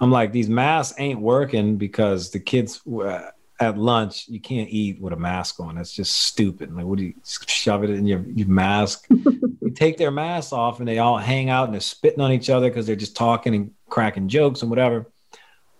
I'm 0.00 0.10
like 0.10 0.32
these 0.32 0.48
masks 0.48 0.98
ain't 0.98 1.20
working 1.20 1.76
because 1.76 2.30
the 2.30 2.40
kids 2.40 2.80
uh, 2.86 3.30
at 3.60 3.76
lunch 3.76 4.26
you 4.26 4.40
can't 4.40 4.70
eat 4.70 5.00
with 5.00 5.12
a 5.12 5.16
mask 5.16 5.60
on. 5.60 5.76
That's 5.76 5.92
just 5.92 6.16
stupid. 6.16 6.74
Like, 6.74 6.86
what 6.86 6.98
do 6.98 7.04
you 7.04 7.14
shove 7.46 7.84
it 7.84 7.90
in 7.90 8.06
your, 8.06 8.24
your 8.34 8.48
mask? 8.48 9.06
you 9.10 9.70
take 9.74 9.98
their 9.98 10.10
masks 10.10 10.52
off 10.52 10.78
and 10.78 10.88
they 10.88 10.98
all 10.98 11.18
hang 11.18 11.50
out 11.50 11.64
and 11.64 11.74
they're 11.74 11.80
spitting 11.80 12.20
on 12.20 12.32
each 12.32 12.48
other 12.48 12.68
because 12.68 12.86
they're 12.86 12.96
just 12.96 13.14
talking 13.14 13.54
and 13.54 13.70
cracking 13.90 14.28
jokes 14.28 14.62
and 14.62 14.70
whatever. 14.70 15.06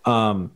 Um, 0.05 0.53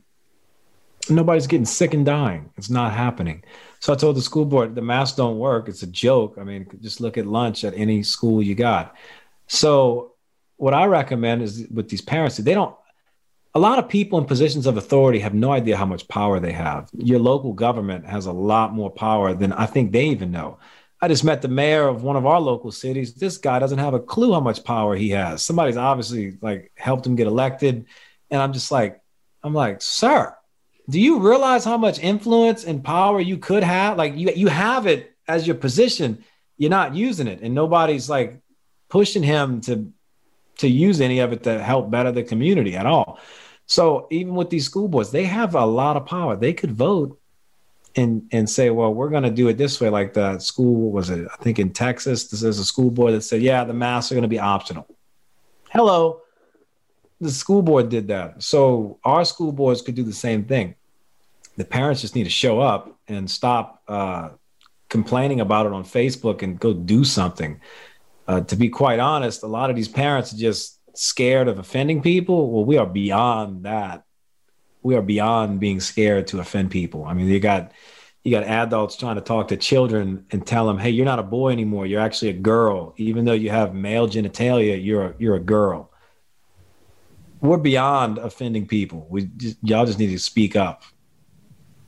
nobody's 1.09 1.47
getting 1.47 1.65
sick 1.65 1.95
and 1.95 2.05
dying. 2.05 2.51
It's 2.59 2.71
not 2.71 2.93
happening. 2.93 3.43
So 3.81 3.93
I 3.93 3.97
told 3.97 4.17
the 4.17 4.23
school 4.23 4.45
board 4.45 4.75
the 4.75 4.83
masks 4.83 5.17
don't 5.17 5.39
work. 5.39 5.69
It's 5.69 5.83
a 5.83 5.87
joke. 5.87 6.37
I 6.39 6.45
mean, 6.45 6.67
just 6.83 7.01
look 7.01 7.17
at 7.17 7.27
lunch 7.27 7.65
at 7.65 7.75
any 7.75 8.03
school 8.03 8.43
you 8.43 8.55
got. 8.55 8.95
So 9.47 10.13
what 10.57 10.75
I 10.75 10.85
recommend 10.85 11.43
is 11.43 11.67
with 11.73 11.89
these 11.89 12.03
parents, 12.03 12.37
they 12.37 12.55
don't 12.55 12.77
a 13.55 13.61
lot 13.61 13.79
of 13.79 13.89
people 13.89 14.19
in 14.19 14.25
positions 14.25 14.67
of 14.67 14.77
authority 14.77 15.21
have 15.21 15.35
no 15.35 15.53
idea 15.53 15.77
how 15.77 15.87
much 15.87 16.09
power 16.09 16.41
they 16.41 16.53
have. 16.53 16.91
Your 16.93 17.21
local 17.21 17.53
government 17.53 18.05
has 18.05 18.27
a 18.27 18.33
lot 18.33 18.75
more 18.75 18.91
power 18.91 19.33
than 19.33 19.53
I 19.53 19.67
think 19.67 19.93
they 19.93 20.07
even 20.07 20.33
know. 20.33 20.59
I 21.01 21.09
just 21.09 21.23
met 21.23 21.43
the 21.43 21.49
mayor 21.49 21.87
of 21.87 22.03
one 22.03 22.17
of 22.17 22.27
our 22.27 22.41
local 22.41 22.73
cities. 22.73 23.15
This 23.15 23.37
guy 23.37 23.59
doesn't 23.59 23.79
have 23.79 23.95
a 23.95 24.01
clue 24.01 24.33
how 24.33 24.41
much 24.41 24.65
power 24.65 24.97
he 24.97 25.11
has. 25.11 25.45
Somebody's 25.45 25.77
obviously 25.77 26.37
like 26.41 26.73
helped 26.77 27.07
him 27.07 27.15
get 27.15 27.27
elected. 27.27 27.87
And 28.31 28.43
I'm 28.43 28.53
just 28.53 28.73
like, 28.73 29.01
I'm 29.43 29.55
like, 29.55 29.83
sir, 29.83 30.35
do 30.89 30.99
you 30.99 31.21
realize 31.21 31.65
how 31.65 31.77
much 31.77 31.99
influence 31.99 32.65
and 32.65 32.83
power 32.83 33.21
you 33.21 33.39
could 33.39 33.63
have? 33.63 33.97
Like 33.97 34.17
you 34.17 34.31
you 34.35 34.49
have 34.49 34.87
it 34.87 35.15
as 35.29 35.47
your 35.47 35.57
position. 35.57 36.25
You're 36.57 36.71
not 36.71 36.95
using 36.95 37.27
it. 37.27 37.41
And 37.43 37.55
nobody's 37.55 38.09
like 38.09 38.41
pushing 38.89 39.23
him 39.23 39.61
to 39.63 39.93
to 40.59 40.69
use 40.69 41.01
any 41.01 41.21
of 41.21 41.33
it 41.33 41.45
to 41.45 41.63
help 41.63 41.91
better 41.91 42.13
the 42.13 42.23
community 42.23 42.77
at 42.77 42.87
all. 42.87 43.19
So 43.67 44.07
even 44.11 44.35
with 44.35 44.51
these 44.51 44.67
school 44.67 44.89
boards, 44.89 45.11
they 45.11 45.25
have 45.25 45.55
a 45.55 45.65
lot 45.65 45.97
of 45.97 46.07
power. 46.07 46.37
They 46.37 46.53
could 46.53 46.73
vote 46.73 47.19
and 47.97 48.29
and 48.33 48.49
say, 48.49 48.71
well, 48.71 48.93
we're 48.93 49.11
going 49.11 49.23
to 49.23 49.31
do 49.31 49.49
it 49.49 49.57
this 49.57 49.81
way. 49.81 49.89
Like 49.89 50.15
the 50.15 50.39
school 50.39 50.91
was 50.91 51.11
it? 51.11 51.27
I 51.33 51.37
think 51.43 51.59
in 51.59 51.73
Texas, 51.73 52.29
this 52.29 52.43
is 52.43 52.59
a 52.59 52.65
school 52.65 52.91
board 52.91 53.15
that 53.15 53.23
said, 53.23 53.43
yeah, 53.43 53.65
the 53.65 53.75
masks 53.75 54.11
are 54.11 54.15
going 54.15 54.23
to 54.23 54.29
be 54.29 54.39
optional. 54.39 54.87
Hello, 55.71 56.21
the 57.21 57.31
school 57.31 57.63
board 57.63 57.89
did 57.89 58.09
that. 58.09 58.43
So 58.43 58.99
our 59.05 59.25
school 59.25 59.53
boards 59.53 59.83
could 59.83 59.95
do 59.95 60.03
the 60.03 60.13
same 60.13 60.45
thing. 60.45 60.75
The 61.57 61.65
parents 61.65 62.01
just 62.01 62.15
need 62.15 62.25
to 62.25 62.31
show 62.31 62.61
up 62.61 62.99
and 63.09 63.31
stop 63.31 63.83
uh, 63.87 64.31
complaining 64.89 65.41
about 65.41 65.67
it 65.67 65.73
on 65.73 65.85
Facebook 65.85 66.43
and 66.43 66.59
go 66.59 66.73
do 66.73 67.05
something. 67.05 67.61
Uh, 68.27 68.41
to 68.41 68.57
be 68.57 68.69
quite 68.69 68.99
honest, 68.99 69.43
a 69.43 69.47
lot 69.47 69.71
of 69.71 69.77
these 69.77 69.89
parents 69.89 70.33
are 70.33 70.37
just 70.37 70.81
scared 70.95 71.49
of 71.49 71.59
offending 71.59 72.03
people, 72.03 72.51
well, 72.51 72.65
we 72.65 72.79
are 72.79 72.87
beyond 72.87 73.65
that. 73.65 74.05
We 74.83 74.95
are 74.97 75.03
beyond 75.03 75.61
being 75.61 75.81
scared 75.81 76.27
to 76.29 76.41
offend 76.41 76.71
people. 76.71 77.05
I 77.05 77.15
mean, 77.15 77.29
you 77.29 77.41
got 77.41 77.73
you 78.23 78.31
got 78.31 78.45
adults 78.45 78.97
trying 78.97 79.17
to 79.17 79.21
talk 79.21 79.49
to 79.49 79.57
children 79.57 80.27
and 80.31 80.47
tell 80.47 80.67
them, 80.67 80.79
"Hey, 80.79 80.91
you're 80.91 81.05
not 81.05 81.19
a 81.19 81.23
boy 81.23 81.53
anymore. 81.53 81.87
You're 81.87 82.01
actually 82.01 82.31
a 82.31 82.35
girl. 82.35 82.95
Even 82.97 83.25
though 83.25 83.33
you 83.33 83.51
have 83.51 83.75
male 83.75 84.09
genitalia, 84.09 84.83
you're 84.83 85.07
a, 85.07 85.15
you're 85.19 85.37
a 85.37 85.41
girl." 85.41 85.91
We're 87.41 87.59
beyond 87.59 88.17
offending 88.19 88.67
people. 88.67 89.07
We 89.11 89.25
just, 89.37 89.59
y'all 89.63 89.85
just 89.85 89.99
need 89.99 90.11
to 90.11 90.19
speak 90.19 90.57
up. 90.57 90.83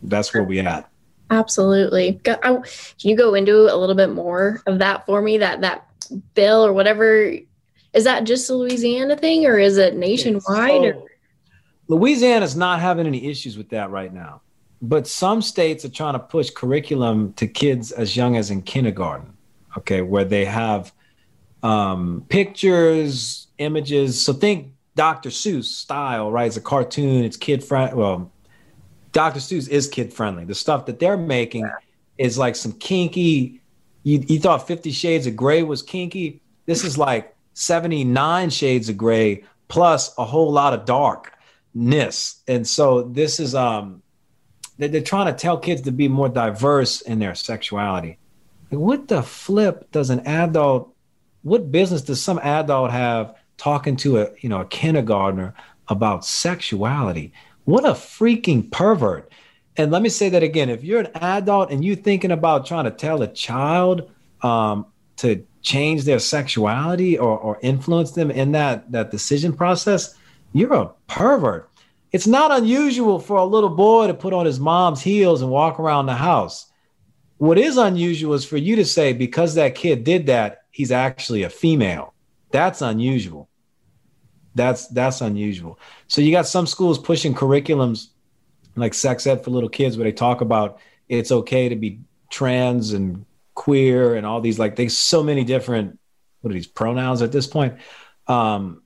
That's 0.02 0.32
where 0.34 0.42
we 0.42 0.60
at. 0.60 0.90
Absolutely. 1.30 2.20
Can 2.22 2.62
you 2.98 3.16
go 3.16 3.34
into 3.34 3.72
a 3.72 3.76
little 3.76 3.94
bit 3.94 4.10
more 4.10 4.62
of 4.66 4.78
that 4.80 5.06
for 5.06 5.22
me? 5.22 5.38
That 5.38 5.62
that 5.62 5.86
bill 6.34 6.64
or 6.64 6.72
whatever 6.72 7.32
is 7.96 8.04
that 8.04 8.24
just 8.24 8.50
a 8.50 8.54
Louisiana 8.54 9.16
thing 9.16 9.46
or 9.46 9.58
is 9.58 9.78
it 9.78 9.96
nationwide? 9.96 10.94
So? 10.94 11.06
Louisiana's 11.88 12.54
not 12.54 12.80
having 12.80 13.06
any 13.06 13.26
issues 13.26 13.56
with 13.56 13.70
that 13.70 13.90
right 13.90 14.12
now. 14.12 14.42
But 14.82 15.06
some 15.06 15.40
states 15.40 15.84
are 15.86 15.90
trying 15.90 16.12
to 16.12 16.18
push 16.18 16.50
curriculum 16.50 17.32
to 17.34 17.46
kids 17.46 17.92
as 17.92 18.14
young 18.14 18.36
as 18.36 18.50
in 18.50 18.60
kindergarten, 18.60 19.32
okay, 19.78 20.02
where 20.02 20.24
they 20.24 20.44
have 20.44 20.92
um, 21.62 22.26
pictures, 22.28 23.46
images. 23.56 24.22
So 24.22 24.34
think 24.34 24.72
Dr. 24.94 25.30
Seuss 25.30 25.64
style, 25.64 26.30
right? 26.30 26.46
It's 26.46 26.58
a 26.58 26.60
cartoon, 26.60 27.24
it's 27.24 27.38
kid 27.38 27.64
friendly. 27.64 27.96
Well, 27.96 28.30
Dr. 29.12 29.40
Seuss 29.40 29.66
is 29.70 29.88
kid 29.88 30.12
friendly. 30.12 30.44
The 30.44 30.54
stuff 30.54 30.84
that 30.86 30.98
they're 30.98 31.16
making 31.16 31.66
is 32.18 32.36
like 32.36 32.56
some 32.56 32.72
kinky. 32.72 33.62
You, 34.02 34.22
you 34.28 34.38
thought 34.38 34.66
Fifty 34.66 34.90
Shades 34.90 35.26
of 35.26 35.34
Grey 35.34 35.62
was 35.62 35.80
kinky. 35.80 36.42
This 36.66 36.84
is 36.84 36.98
like 36.98 37.35
79 37.58 38.50
shades 38.50 38.90
of 38.90 38.98
gray 38.98 39.42
plus 39.68 40.12
a 40.18 40.24
whole 40.26 40.52
lot 40.52 40.74
of 40.74 40.84
darkness. 40.84 42.42
And 42.46 42.68
so 42.68 43.02
this 43.02 43.40
is 43.40 43.54
um 43.54 44.02
they're 44.78 45.00
trying 45.00 45.32
to 45.32 45.32
tell 45.32 45.56
kids 45.56 45.80
to 45.82 45.90
be 45.90 46.06
more 46.06 46.28
diverse 46.28 47.00
in 47.00 47.18
their 47.18 47.34
sexuality. 47.34 48.18
what 48.68 49.08
the 49.08 49.22
flip 49.22 49.90
does 49.90 50.10
an 50.10 50.20
adult 50.26 50.94
what 51.42 51.72
business 51.72 52.02
does 52.02 52.20
some 52.20 52.38
adult 52.40 52.90
have 52.90 53.34
talking 53.56 53.96
to 53.96 54.18
a 54.18 54.28
you 54.40 54.50
know 54.50 54.60
a 54.60 54.66
kindergartner 54.66 55.54
about 55.88 56.26
sexuality? 56.26 57.32
What 57.64 57.86
a 57.86 57.92
freaking 57.92 58.70
pervert. 58.70 59.32
And 59.78 59.90
let 59.90 60.02
me 60.02 60.10
say 60.10 60.28
that 60.28 60.42
again. 60.42 60.68
If 60.68 60.84
you're 60.84 61.00
an 61.00 61.10
adult 61.14 61.70
and 61.70 61.82
you're 61.82 61.96
thinking 61.96 62.32
about 62.32 62.66
trying 62.66 62.84
to 62.84 62.90
tell 62.90 63.22
a 63.22 63.28
child 63.28 64.10
um, 64.42 64.86
to 65.16 65.46
change 65.66 66.04
their 66.04 66.20
sexuality 66.20 67.18
or, 67.18 67.36
or 67.36 67.58
influence 67.60 68.12
them 68.12 68.30
in 68.30 68.52
that, 68.52 68.90
that 68.92 69.10
decision 69.10 69.52
process, 69.52 70.14
you're 70.52 70.72
a 70.72 70.92
pervert. 71.08 71.68
It's 72.12 72.28
not 72.28 72.56
unusual 72.56 73.18
for 73.18 73.36
a 73.36 73.44
little 73.44 73.70
boy 73.70 74.06
to 74.06 74.14
put 74.14 74.32
on 74.32 74.46
his 74.46 74.60
mom's 74.60 75.02
heels 75.02 75.42
and 75.42 75.50
walk 75.50 75.80
around 75.80 76.06
the 76.06 76.14
house. 76.14 76.70
What 77.38 77.58
is 77.58 77.76
unusual 77.76 78.34
is 78.34 78.44
for 78.44 78.56
you 78.56 78.76
to 78.76 78.84
say, 78.84 79.12
because 79.12 79.56
that 79.56 79.74
kid 79.74 80.04
did 80.04 80.26
that, 80.26 80.62
he's 80.70 80.92
actually 80.92 81.42
a 81.42 81.50
female. 81.50 82.14
That's 82.52 82.80
unusual. 82.80 83.48
That's 84.54 84.86
that's 84.86 85.20
unusual. 85.20 85.78
So 86.06 86.22
you 86.22 86.30
got 86.30 86.46
some 86.46 86.66
schools 86.66 86.98
pushing 86.98 87.34
curriculums 87.34 88.10
like 88.76 88.94
sex 88.94 89.26
ed 89.26 89.44
for 89.44 89.50
little 89.50 89.68
kids 89.68 89.98
where 89.98 90.04
they 90.04 90.12
talk 90.12 90.40
about 90.40 90.78
it's 91.08 91.32
okay 91.32 91.68
to 91.68 91.76
be 91.76 92.00
trans 92.30 92.92
and 92.92 93.25
queer 93.56 94.14
and 94.14 94.24
all 94.24 94.40
these 94.40 94.60
like 94.60 94.76
there's 94.76 94.96
so 94.96 95.24
many 95.24 95.42
different 95.42 95.98
what 96.40 96.50
are 96.50 96.54
these 96.54 96.68
pronouns 96.68 97.22
at 97.22 97.32
this 97.32 97.48
point? 97.48 97.74
Um 98.28 98.82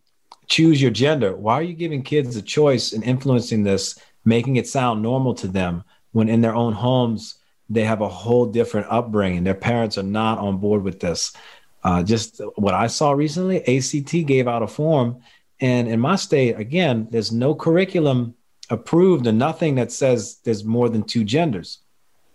choose 0.47 0.81
your 0.81 0.91
gender. 0.91 1.37
Why 1.37 1.55
are 1.55 1.63
you 1.63 1.75
giving 1.75 2.03
kids 2.03 2.35
a 2.37 2.43
choice 2.43 2.93
and 2.93 3.05
influencing 3.05 3.63
this 3.63 3.99
making 4.25 4.57
it 4.57 4.67
sound 4.67 5.03
normal 5.03 5.35
to 5.35 5.49
them 5.49 5.85
when 6.13 6.29
in 6.29 6.41
their 6.41 6.55
own 6.55 6.73
homes 6.73 7.37
they 7.69 7.85
have 7.85 8.01
a 8.01 8.09
whole 8.09 8.47
different 8.47 8.87
upbringing? 8.91 9.45
Their 9.45 9.55
parents 9.55 9.99
are 9.99 10.03
not 10.03 10.39
on 10.39 10.59
board 10.59 10.83
with 10.83 11.01
this. 11.01 11.35
Uh, 11.83 12.03
just 12.03 12.43
what 12.57 12.75
i 12.75 12.87
saw 12.87 13.13
recently 13.13 13.59
act 13.67 14.27
gave 14.27 14.47
out 14.47 14.63
a 14.63 14.67
form 14.67 15.19
and 15.61 15.89
in 15.89 15.99
my 15.99 16.15
state 16.15 16.59
again 16.59 17.09
there's 17.11 17.33
no 17.33 17.55
curriculum 17.55 18.35
approved 18.69 19.27
and 19.27 19.39
nothing 19.39 19.77
that 19.77 19.91
says 19.91 20.41
there's 20.45 20.63
more 20.63 20.91
than 20.91 21.03
two 21.03 21.25
genders 21.25 21.79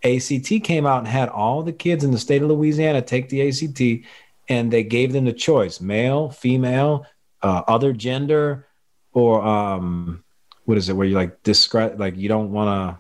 ACT 0.05 0.63
came 0.63 0.85
out 0.85 0.99
and 0.99 1.07
had 1.07 1.29
all 1.29 1.63
the 1.63 1.73
kids 1.73 2.03
in 2.03 2.11
the 2.11 2.19
state 2.19 2.41
of 2.41 2.49
Louisiana 2.49 3.01
take 3.01 3.29
the 3.29 3.47
ACT, 3.47 4.07
and 4.47 4.71
they 4.71 4.83
gave 4.83 5.11
them 5.11 5.25
the 5.25 5.33
choice: 5.33 5.81
male, 5.81 6.29
female, 6.29 7.05
uh, 7.41 7.63
other 7.67 7.91
gender, 7.91 8.67
or 9.11 9.43
um, 9.43 10.23
what 10.65 10.77
is 10.77 10.89
it? 10.89 10.93
Where 10.93 11.07
you 11.07 11.15
like 11.15 11.41
describe, 11.43 11.99
like 11.99 12.15
you 12.17 12.29
don't 12.29 12.51
want 12.51 12.99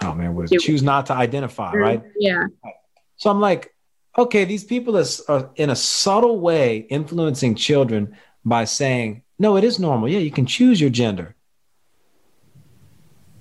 to. 0.00 0.06
Oh 0.06 0.14
man, 0.14 0.34
what 0.34 0.46
is 0.46 0.52
it? 0.52 0.60
choose 0.60 0.82
not 0.82 1.06
to 1.06 1.14
identify, 1.14 1.72
mm, 1.72 1.80
right? 1.80 2.02
Yeah. 2.18 2.46
So 3.16 3.30
I'm 3.30 3.40
like, 3.40 3.74
okay, 4.16 4.44
these 4.44 4.64
people 4.64 4.98
are, 4.98 5.06
are 5.28 5.50
in 5.56 5.70
a 5.70 5.76
subtle 5.76 6.40
way 6.40 6.78
influencing 6.78 7.54
children 7.54 8.16
by 8.44 8.64
saying, 8.64 9.22
no, 9.38 9.56
it 9.56 9.64
is 9.64 9.78
normal. 9.78 10.08
Yeah, 10.08 10.18
you 10.18 10.30
can 10.30 10.46
choose 10.46 10.80
your 10.80 10.90
gender 10.90 11.34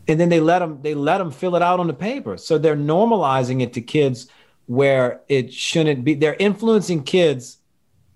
and 0.08 0.20
then 0.20 0.30
they 0.30 0.40
let 0.40 0.60
them 0.60 0.80
they 0.82 0.94
let 0.94 1.18
them 1.18 1.32
fill 1.32 1.56
it 1.56 1.62
out 1.62 1.80
on 1.80 1.88
the 1.88 1.94
paper. 1.94 2.38
So 2.38 2.58
they're 2.58 2.76
normalizing 2.76 3.62
it 3.62 3.74
to 3.74 3.82
kids 3.82 4.28
where 4.68 5.22
it 5.28 5.54
shouldn't 5.54 6.04
be. 6.04 6.14
They're 6.16 6.36
influencing 6.36 7.04
kids 7.04 7.58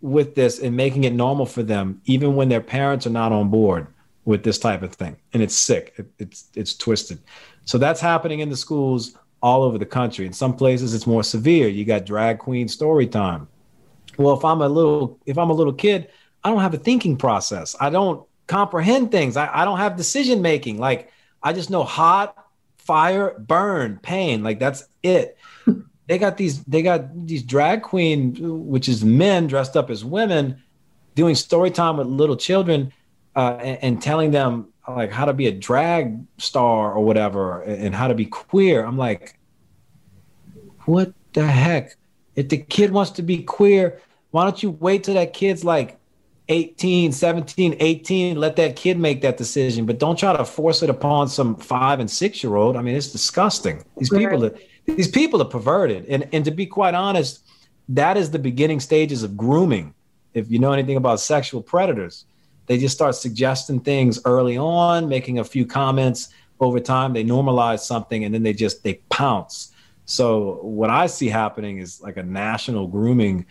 with 0.01 0.35
this 0.35 0.59
and 0.59 0.75
making 0.75 1.03
it 1.03 1.13
normal 1.13 1.45
for 1.45 1.61
them 1.61 2.01
even 2.05 2.35
when 2.35 2.47
their 2.47 2.61
parents 2.61 3.05
are 3.05 3.11
not 3.11 3.31
on 3.31 3.49
board 3.49 3.87
with 4.25 4.43
this 4.43 4.57
type 4.57 4.81
of 4.81 4.93
thing. 4.93 5.17
And 5.33 5.43
it's 5.43 5.55
sick. 5.55 5.93
It, 5.97 6.07
it's 6.19 6.49
it's 6.55 6.75
twisted. 6.75 7.19
So 7.65 7.77
that's 7.77 7.99
happening 7.99 8.39
in 8.39 8.49
the 8.49 8.57
schools 8.57 9.17
all 9.41 9.63
over 9.63 9.77
the 9.77 9.85
country. 9.85 10.25
In 10.25 10.33
some 10.33 10.55
places 10.55 10.93
it's 10.93 11.07
more 11.07 11.23
severe. 11.23 11.67
You 11.67 11.85
got 11.85 12.05
drag 12.05 12.39
queen 12.39 12.67
story 12.67 13.07
time. 13.07 13.47
Well 14.17 14.37
if 14.37 14.45
i'm 14.45 14.61
a 14.61 14.69
little 14.69 15.19
if 15.25 15.37
i'm 15.37 15.49
a 15.49 15.53
little 15.53 15.73
kid 15.73 16.09
i 16.43 16.49
don't 16.49 16.61
have 16.61 16.73
a 16.73 16.77
thinking 16.77 17.17
process. 17.17 17.75
I 17.79 17.89
don't 17.89 18.25
comprehend 18.47 19.11
things. 19.11 19.37
I, 19.37 19.49
I 19.61 19.65
don't 19.65 19.77
have 19.77 19.95
decision 19.95 20.41
making 20.41 20.77
like 20.77 21.11
I 21.41 21.53
just 21.53 21.69
know 21.69 21.83
hot, 21.83 22.35
fire, 22.77 23.35
burn, 23.39 23.99
pain. 24.01 24.43
Like 24.43 24.59
that's 24.59 24.83
it. 25.03 25.37
they 26.07 26.17
got 26.17 26.37
these, 26.37 26.63
they 26.63 26.81
got 26.81 27.27
these 27.27 27.43
drag 27.43 27.83
queen, 27.83 28.35
which 28.67 28.89
is 28.89 29.03
men 29.03 29.47
dressed 29.47 29.77
up 29.77 29.89
as 29.89 30.03
women, 30.03 30.61
doing 31.15 31.35
story 31.35 31.71
time 31.71 31.97
with 31.97 32.07
little 32.07 32.37
children. 32.37 32.91
uh, 33.35 33.57
and, 33.61 33.83
and, 33.83 34.01
telling 34.01 34.31
them 34.31 34.67
like 34.87 35.11
how 35.11 35.25
to 35.25 35.33
be 35.33 35.47
a 35.47 35.51
drag 35.51 36.19
star 36.37 36.93
or 36.93 37.03
whatever 37.03 37.61
and 37.61 37.93
how 37.93 38.07
to 38.07 38.15
be 38.15 38.25
queer. 38.25 38.83
I'm 38.83 38.97
like, 38.97 39.39
what 40.85 41.13
the 41.33 41.45
heck? 41.45 41.95
If 42.35 42.49
the 42.49 42.57
kid 42.57 42.91
wants 42.91 43.11
to 43.11 43.21
be 43.21 43.43
queer, 43.43 44.01
why 44.31 44.43
don't 44.43 44.61
you 44.61 44.71
wait 44.71 45.03
till 45.03 45.13
that 45.13 45.33
kid's 45.33 45.63
like 45.63 45.98
18, 46.49 47.11
17, 47.11 47.77
18, 47.79 48.37
let 48.37 48.55
that 48.55 48.75
kid 48.75 48.97
make 48.97 49.21
that 49.21 49.37
decision, 49.37 49.85
but 49.85 49.99
don't 49.99 50.17
try 50.17 50.35
to 50.35 50.43
force 50.43 50.81
it 50.81 50.89
upon 50.89 51.29
some 51.29 51.55
five 51.55 51.99
and 51.99 52.09
six 52.09 52.43
year 52.43 52.55
old. 52.55 52.75
I 52.75 52.81
mean, 52.81 52.95
it's 52.95 53.11
disgusting. 53.11 53.83
These 53.97 54.09
people, 54.09 54.45
are, 54.45 54.55
these 54.85 55.07
people 55.07 55.41
are 55.43 55.45
perverted. 55.45 56.05
And, 56.07 56.27
and 56.33 56.43
to 56.45 56.51
be 56.51 56.65
quite 56.65 56.95
honest, 56.95 57.45
that 57.89 58.17
is 58.17 58.31
the 58.31 58.39
beginning 58.39 58.79
stages 58.79 59.21
of 59.21 59.37
grooming. 59.37 59.93
If 60.33 60.49
you 60.49 60.57
know 60.57 60.71
anything 60.71 60.97
about 60.97 61.19
sexual 61.19 61.61
predators, 61.61 62.25
they 62.65 62.79
just 62.79 62.95
start 62.95 63.15
suggesting 63.15 63.79
things 63.79 64.19
early 64.25 64.57
on, 64.57 65.07
making 65.07 65.37
a 65.37 65.43
few 65.43 65.67
comments 65.67 66.29
over 66.59 66.79
time. 66.79 67.13
They 67.13 67.23
normalize 67.23 67.81
something 67.81 68.23
and 68.23 68.33
then 68.33 68.41
they 68.41 68.53
just, 68.53 68.83
they 68.83 68.95
pounce. 69.09 69.71
So 70.05 70.59
what 70.63 70.89
I 70.89 71.05
see 71.05 71.27
happening 71.27 71.77
is 71.77 72.01
like 72.01 72.17
a 72.17 72.23
national 72.23 72.87
grooming 72.87 73.45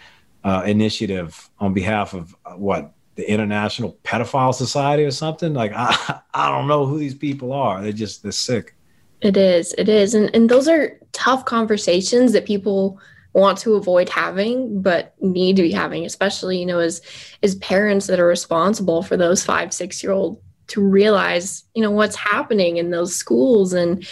uh, 0.45 0.63
initiative 0.67 1.51
on 1.59 1.75
behalf 1.75 2.15
of 2.15 2.35
uh, 2.45 2.53
what 2.53 2.93
the 3.17 3.29
International 3.29 3.99
Pedophile 4.05 4.55
Society 4.55 5.05
or 5.05 5.11
something. 5.11 5.55
Like 5.55 5.73
I, 5.75 6.21
I 6.35 6.51
don't 6.51 6.69
know 6.69 6.87
who 6.87 6.99
these 6.99 7.15
people 7.15 7.53
are. 7.53 7.83
They're 7.83 7.93
just 7.93 8.23
they're 8.23 8.33
sick. 8.33 8.75
It 9.21 9.37
is. 9.37 9.75
It 9.77 9.89
is, 9.89 10.15
and 10.15 10.35
and 10.35 10.49
those 10.49 10.69
are 10.69 10.99
tough 11.13 11.45
conversations 11.45 12.33
that 12.33 12.47
people 12.47 13.01
want 13.35 13.59
to 13.59 13.75
avoid 13.75 14.09
having 14.09 14.81
but 14.81 15.15
need 15.21 15.55
to 15.55 15.63
be 15.63 15.71
having 15.71 16.05
especially 16.05 16.59
you 16.59 16.67
know 16.67 16.79
as 16.79 17.01
as 17.43 17.55
parents 17.57 18.07
that 18.07 18.19
are 18.19 18.27
responsible 18.27 19.03
for 19.03 19.17
those 19.17 19.45
five 19.45 19.73
six 19.73 20.03
year 20.03 20.13
old 20.13 20.41
to 20.67 20.81
realize 20.81 21.65
you 21.75 21.83
know 21.83 21.91
what's 21.91 22.17
happening 22.17 22.79
in 22.79 22.91
those 22.91 23.15
schools 23.15 23.73
and 23.73 24.07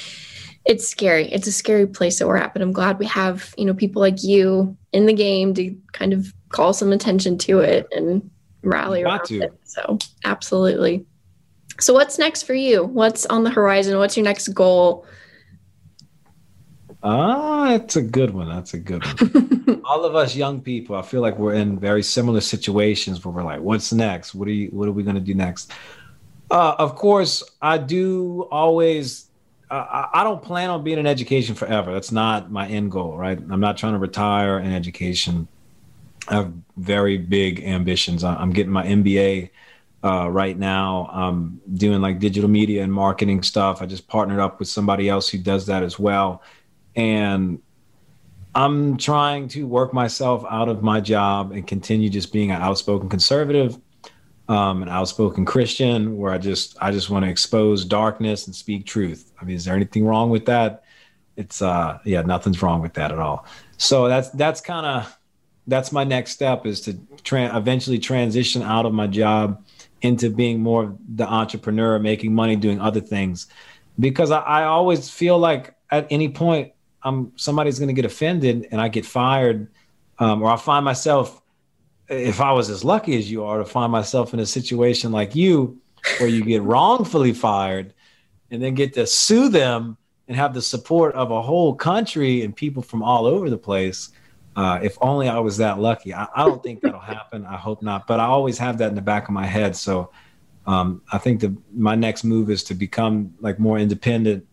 it's 0.67 0.87
scary. 0.87 1.31
It's 1.33 1.47
a 1.47 1.53
scary 1.53 1.87
place 1.87 2.19
that 2.19 2.27
we're 2.27 2.37
at, 2.37 2.53
but 2.53 2.61
I'm 2.61 2.73
glad 2.73 2.99
we 2.99 3.07
have, 3.07 3.55
you 3.57 3.65
know, 3.65 3.75
people 3.75 4.03
like 4.03 4.23
you 4.25 4.77
in 4.93 5.07
the 5.07 5.13
game 5.13 5.55
to 5.55 5.75
kind 5.93 6.13
of 6.13 6.35
call 6.49 6.73
some 6.73 6.93
attention 6.93 7.39
to 7.39 7.61
it 7.61 7.87
and 7.93 8.29
rally 8.63 9.05
around 9.05 9.25
to. 9.27 9.43
it. 9.43 9.53
So, 9.65 9.99
absolutely. 10.25 11.07
So, 11.79 11.95
what's 11.95 12.19
next 12.19 12.43
for 12.43 12.55
you? 12.55 12.85
What's 12.85 13.27
on 13.27 13.45
the 13.45 13.51
horizon? 13.51 13.99
What's 13.99 14.17
your 14.17 14.25
next 14.25 14.49
goal? 14.49 15.07
Ah, 17.03 17.69
that's 17.69 17.95
a 17.95 18.03
good 18.03 18.35
one. 18.35 18.49
That's 18.49 18.75
a 18.75 18.79
good 18.79 19.05
one. 19.05 19.83
All 19.85 20.05
of 20.05 20.17
us 20.17 20.35
young 20.35 20.61
people, 20.61 20.97
I 20.97 21.03
feel 21.03 21.21
like 21.21 21.39
we're 21.39 21.55
in 21.55 21.79
very 21.79 22.03
similar 22.03 22.41
situations 22.41 23.25
where 23.25 23.33
we're 23.33 23.45
like, 23.45 23.61
"What's 23.61 23.93
next? 23.93 24.35
What 24.35 24.49
are 24.49 24.53
you? 24.53 24.69
What 24.69 24.89
are 24.89 24.93
we 24.93 25.05
going 25.05 25.15
to 25.15 25.21
do 25.21 25.35
next?" 25.35 25.71
Uh, 26.51 26.75
of 26.79 26.97
course, 26.97 27.45
I 27.63 27.79
do 27.79 28.49
always 28.51 29.26
I 29.69 30.23
don't 30.23 30.43
plan 30.43 30.71
on 30.71 30.85
being 30.85 30.99
in 30.99 31.07
education 31.07 31.55
forever. 31.55 31.93
That's 31.93 32.13
not 32.13 32.53
my 32.53 32.69
end 32.69 32.93
goal, 32.93 33.17
right? 33.17 33.39
I'm 33.39 33.61
not 33.61 33.77
trying 33.77 33.95
to 33.95 33.99
retire 33.99 34.61
in 34.61 34.73
education. 34.73 35.49
I 36.29 36.35
have 36.35 36.53
very 36.77 37.19
big 37.19 37.63
ambitions. 37.65 38.23
I'm 38.23 38.53
getting 38.53 38.73
my 38.73 38.87
MBA 38.87 39.51
uh, 40.05 40.31
right 40.31 40.57
now. 40.57 41.11
I'm 41.13 41.61
doing 41.75 42.01
like 42.01 42.21
digital 42.21 42.49
media 42.49 42.85
and 42.85 42.93
marketing 42.93 43.43
stuff. 43.43 43.83
I 43.83 43.87
just 43.87 44.07
partnered 44.07 44.39
up 44.39 44.61
with 44.61 44.69
somebody 44.69 45.09
else 45.09 45.29
who 45.29 45.39
does 45.39 45.67
that 45.67 45.83
as 45.83 45.99
well. 45.99 46.43
And 46.95 47.61
I'm 48.55 48.97
trying 48.97 49.49
to 49.49 49.67
work 49.67 49.93
myself 49.93 50.45
out 50.49 50.69
of 50.69 50.83
my 50.83 51.01
job 51.01 51.53
and 51.53 51.67
continue 51.67 52.09
just 52.09 52.33
being 52.33 52.53
an 52.53 52.63
outspoken 52.63 53.09
conservative 53.09 53.79
um, 54.49 54.83
an 54.83 54.89
outspoken 54.89 55.45
Christian 55.45 56.17
where 56.17 56.33
I 56.33 56.39
just 56.39 56.77
I 56.81 56.93
just 56.93 57.11
want 57.11 57.25
to 57.25 57.31
expose 57.31 57.85
darkness 57.85 58.47
and 58.47 58.55
speak 58.55 58.87
truth. 58.87 59.33
I 59.41 59.45
mean, 59.45 59.57
is 59.57 59.65
there 59.65 59.75
anything 59.75 60.07
wrong 60.07 60.31
with 60.31 60.47
that? 60.47 60.85
It's 61.37 61.61
uh 61.61 61.99
yeah, 62.05 62.23
nothing's 62.23 62.63
wrong 62.63 62.81
with 62.81 62.95
that 62.95 63.13
at 63.13 63.19
all. 63.19 63.47
So 63.77 64.09
that's 64.09 64.31
that's 64.31 64.61
kind 64.61 64.87
of 64.87 65.19
that's 65.67 65.91
my 65.91 66.05
next 66.05 66.31
step 66.33 66.65
is 66.65 66.81
to 66.83 66.97
tra- 67.25 67.57
eventually 67.57 67.99
transition 67.99 68.63
out 68.63 68.87
of 68.87 68.95
my 68.95 69.07
job 69.07 69.65
into 70.03 70.31
being 70.31 70.61
more 70.61 70.97
the 71.15 71.27
entrepreneur, 71.27 71.99
making 71.99 72.35
money, 72.35 72.55
doing 72.55 72.81
other 72.81 73.01
things, 73.01 73.49
because 73.99 74.31
I, 74.31 74.41
I 74.41 74.65
always 74.65 75.11
feel 75.11 75.39
like 75.39 75.75
at 75.91 76.07
any 76.11 76.29
point 76.29 76.73
I'm 77.03 77.33
somebody's 77.37 77.79
going 77.79 77.89
to 77.89 77.95
get 77.95 78.05
offended 78.05 78.69
and 78.71 78.81
I 78.81 78.89
get 78.89 79.05
fired, 79.05 79.69
um, 80.19 80.43
or 80.43 80.51
I 80.51 80.57
find 80.57 80.85
myself 80.85 81.43
if 82.09 82.41
I 82.41 82.53
was 82.53 82.71
as 82.71 82.85
lucky 82.85 83.17
as 83.19 83.31
you 83.31 83.45
are 83.45 83.59
to 83.59 83.65
find 83.65 83.91
myself 83.91 84.35
in 84.35 84.41
a 84.41 84.47
situation 84.47 85.13
like 85.13 85.35
you, 85.35 85.81
where 86.19 86.29
you 86.29 86.45
get 86.45 86.63
wrongfully 86.63 87.33
fired 87.33 87.93
and 88.51 88.63
then 88.63 88.75
get 88.75 88.95
to 88.95 89.07
sue 89.07 89.49
them 89.49 89.97
and 90.29 90.37
have 90.37 90.55
the 90.55 90.63
support 90.63 91.15
of 91.15 91.31
a 91.31 91.43
whole 91.43 91.75
country 91.75 92.43
and 92.43 92.55
people 92.55 92.83
from 92.83 93.03
all 93.03 93.27
over 93.27 93.51
the 93.51 93.59
place. 93.59 94.11
Uh, 94.55 94.81
if 94.83 94.97
only 95.01 95.29
I 95.29 95.39
was 95.39 95.59
that 95.59 95.79
lucky. 95.79 96.15
I, 96.15 96.27
I, 96.35 96.47
don't 96.47 96.63
think 96.63 96.81
that'll 96.81 96.99
happen. 96.99 97.45
I 97.45 97.57
hope 97.57 97.83
not. 97.83 98.07
But 98.07 98.21
I 98.21 98.25
always 98.25 98.57
have 98.59 98.79
that 98.79 98.89
in 98.89 98.95
the 98.95 99.03
back 99.03 99.29
of 99.29 99.35
my 99.35 99.45
head. 99.45 99.77
So 99.77 100.11
um, 100.67 101.03
I 101.13 101.19
think 101.19 101.41
the, 101.41 101.55
my 101.75 101.95
next 101.95 102.25
move 102.25 102.51
is 102.51 102.65
to 102.65 102.75
become 102.75 103.35
like 103.41 103.59
more 103.59 103.79
independent 103.79 104.47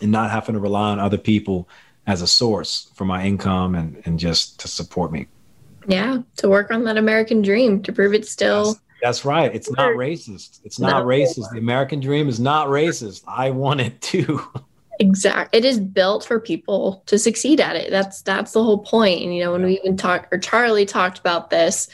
and 0.00 0.12
not 0.12 0.30
having 0.30 0.54
to 0.54 0.60
rely 0.60 0.90
on 0.90 1.00
other 1.00 1.18
people 1.18 1.68
as 2.06 2.22
a 2.22 2.26
source 2.26 2.92
for 2.94 3.04
my 3.04 3.24
income 3.24 3.74
and, 3.74 4.00
and 4.04 4.18
just 4.18 4.60
to 4.60 4.68
support 4.68 5.10
me. 5.10 5.26
Yeah, 5.86 6.18
to 6.36 6.48
work 6.48 6.70
on 6.70 6.84
that 6.84 6.96
American 6.96 7.42
dream 7.42 7.82
to 7.82 7.92
prove 7.92 8.14
it's 8.14 8.30
still. 8.30 8.64
That's, 8.64 8.80
that's 9.02 9.24
right. 9.24 9.54
It's 9.54 9.70
not 9.70 9.90
racist. 9.90 10.60
It's 10.64 10.80
not 10.80 11.04
racist. 11.04 11.50
The 11.52 11.58
American 11.58 12.00
dream 12.00 12.28
is 12.28 12.40
not 12.40 12.68
racist. 12.68 13.22
I 13.26 13.50
want 13.50 13.80
it 13.80 14.00
too. 14.00 14.40
Exactly. 14.98 15.58
It 15.58 15.64
is 15.64 15.78
built 15.78 16.24
for 16.24 16.40
people 16.40 17.02
to 17.06 17.18
succeed 17.18 17.60
at 17.60 17.76
it. 17.76 17.90
That's 17.90 18.22
that's 18.22 18.52
the 18.52 18.62
whole 18.62 18.78
point. 18.78 19.22
And 19.22 19.34
you 19.34 19.44
know, 19.44 19.52
when 19.52 19.64
we 19.64 19.78
even 19.78 19.96
talked 19.96 20.32
or 20.32 20.38
Charlie 20.38 20.86
talked 20.86 21.18
about 21.18 21.50
this 21.50 21.88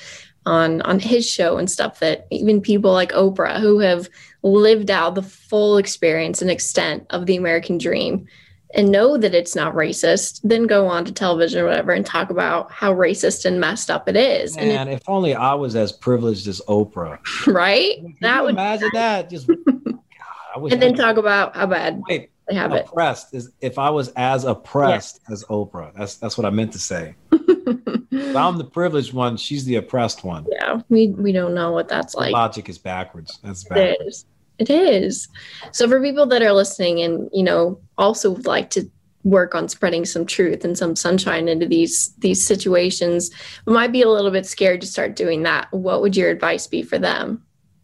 on 0.46 0.82
on 0.82 0.98
his 1.00 1.28
show 1.28 1.56
and 1.56 1.70
stuff 1.70 2.00
that 2.00 2.26
even 2.30 2.60
people 2.60 2.92
like 2.92 3.12
Oprah 3.12 3.60
who 3.60 3.78
have 3.80 4.08
lived 4.42 4.90
out 4.90 5.14
the 5.14 5.22
full 5.22 5.76
experience 5.76 6.42
and 6.42 6.50
extent 6.50 7.06
of 7.10 7.26
the 7.26 7.36
American 7.36 7.78
dream 7.78 8.26
and 8.74 8.90
know 8.90 9.16
that 9.16 9.34
it's 9.34 9.54
not 9.54 9.74
racist, 9.74 10.40
then 10.42 10.66
go 10.66 10.86
on 10.86 11.04
to 11.04 11.12
television 11.12 11.60
or 11.60 11.66
whatever 11.66 11.92
and 11.92 12.04
talk 12.04 12.30
about 12.30 12.70
how 12.70 12.92
racist 12.92 13.44
and 13.44 13.60
messed 13.60 13.90
up 13.90 14.08
it 14.08 14.16
is. 14.16 14.56
Man, 14.56 14.70
and 14.70 14.90
if 14.90 15.02
only 15.08 15.34
I 15.34 15.54
was 15.54 15.76
as 15.76 15.92
privileged 15.92 16.48
as 16.48 16.60
Oprah. 16.68 17.18
Right? 17.52 17.96
Can 17.96 18.16
that 18.20 18.42
would 18.42 18.54
imagine 18.54 18.90
that. 18.94 19.28
Just 19.28 19.46
God, 19.46 20.72
and 20.72 20.80
then 20.80 20.94
talk 20.94 21.16
about 21.16 21.54
how 21.54 21.66
bad 21.66 22.02
Wait, 22.08 22.30
they 22.48 22.54
have 22.54 22.72
oppressed 22.72 22.84
it. 22.84 22.90
Oppressed 22.92 23.34
is 23.34 23.52
if 23.60 23.78
I 23.78 23.90
was 23.90 24.08
as 24.16 24.44
oppressed 24.44 25.20
yes. 25.28 25.42
as 25.42 25.44
Oprah. 25.48 25.92
That's 25.94 26.16
that's 26.16 26.38
what 26.38 26.44
I 26.44 26.50
meant 26.50 26.72
to 26.72 26.78
say. 26.78 27.14
I'm 27.32 28.58
the 28.58 28.68
privileged 28.70 29.12
one. 29.12 29.36
She's 29.36 29.64
the 29.64 29.76
oppressed 29.76 30.24
one. 30.24 30.46
Yeah, 30.50 30.80
we 30.88 31.08
we 31.08 31.32
don't 31.32 31.54
know 31.54 31.72
what 31.72 31.88
that's 31.88 32.14
like. 32.14 32.32
Logic 32.32 32.68
is 32.68 32.78
backwards. 32.78 33.38
That's 33.42 33.64
backwards. 33.64 34.26
It 34.62 34.70
is. 34.70 35.28
So 35.72 35.88
for 35.88 36.00
people 36.00 36.24
that 36.26 36.40
are 36.40 36.52
listening 36.52 37.02
and, 37.02 37.28
you 37.32 37.42
know, 37.42 37.80
also 37.98 38.30
would 38.30 38.46
like 38.46 38.70
to 38.70 38.88
work 39.24 39.56
on 39.56 39.68
spreading 39.68 40.04
some 40.04 40.24
truth 40.24 40.64
and 40.64 40.78
some 40.78 40.94
sunshine 40.94 41.48
into 41.48 41.66
these 41.66 42.14
these 42.18 42.46
situations, 42.46 43.32
might 43.66 43.90
be 43.90 44.02
a 44.02 44.08
little 44.08 44.30
bit 44.30 44.46
scared 44.46 44.80
to 44.82 44.86
start 44.86 45.16
doing 45.16 45.42
that. 45.42 45.66
What 45.72 46.00
would 46.00 46.16
your 46.16 46.30
advice 46.30 46.68
be 46.68 46.84
for 46.84 46.96
them? 46.96 47.42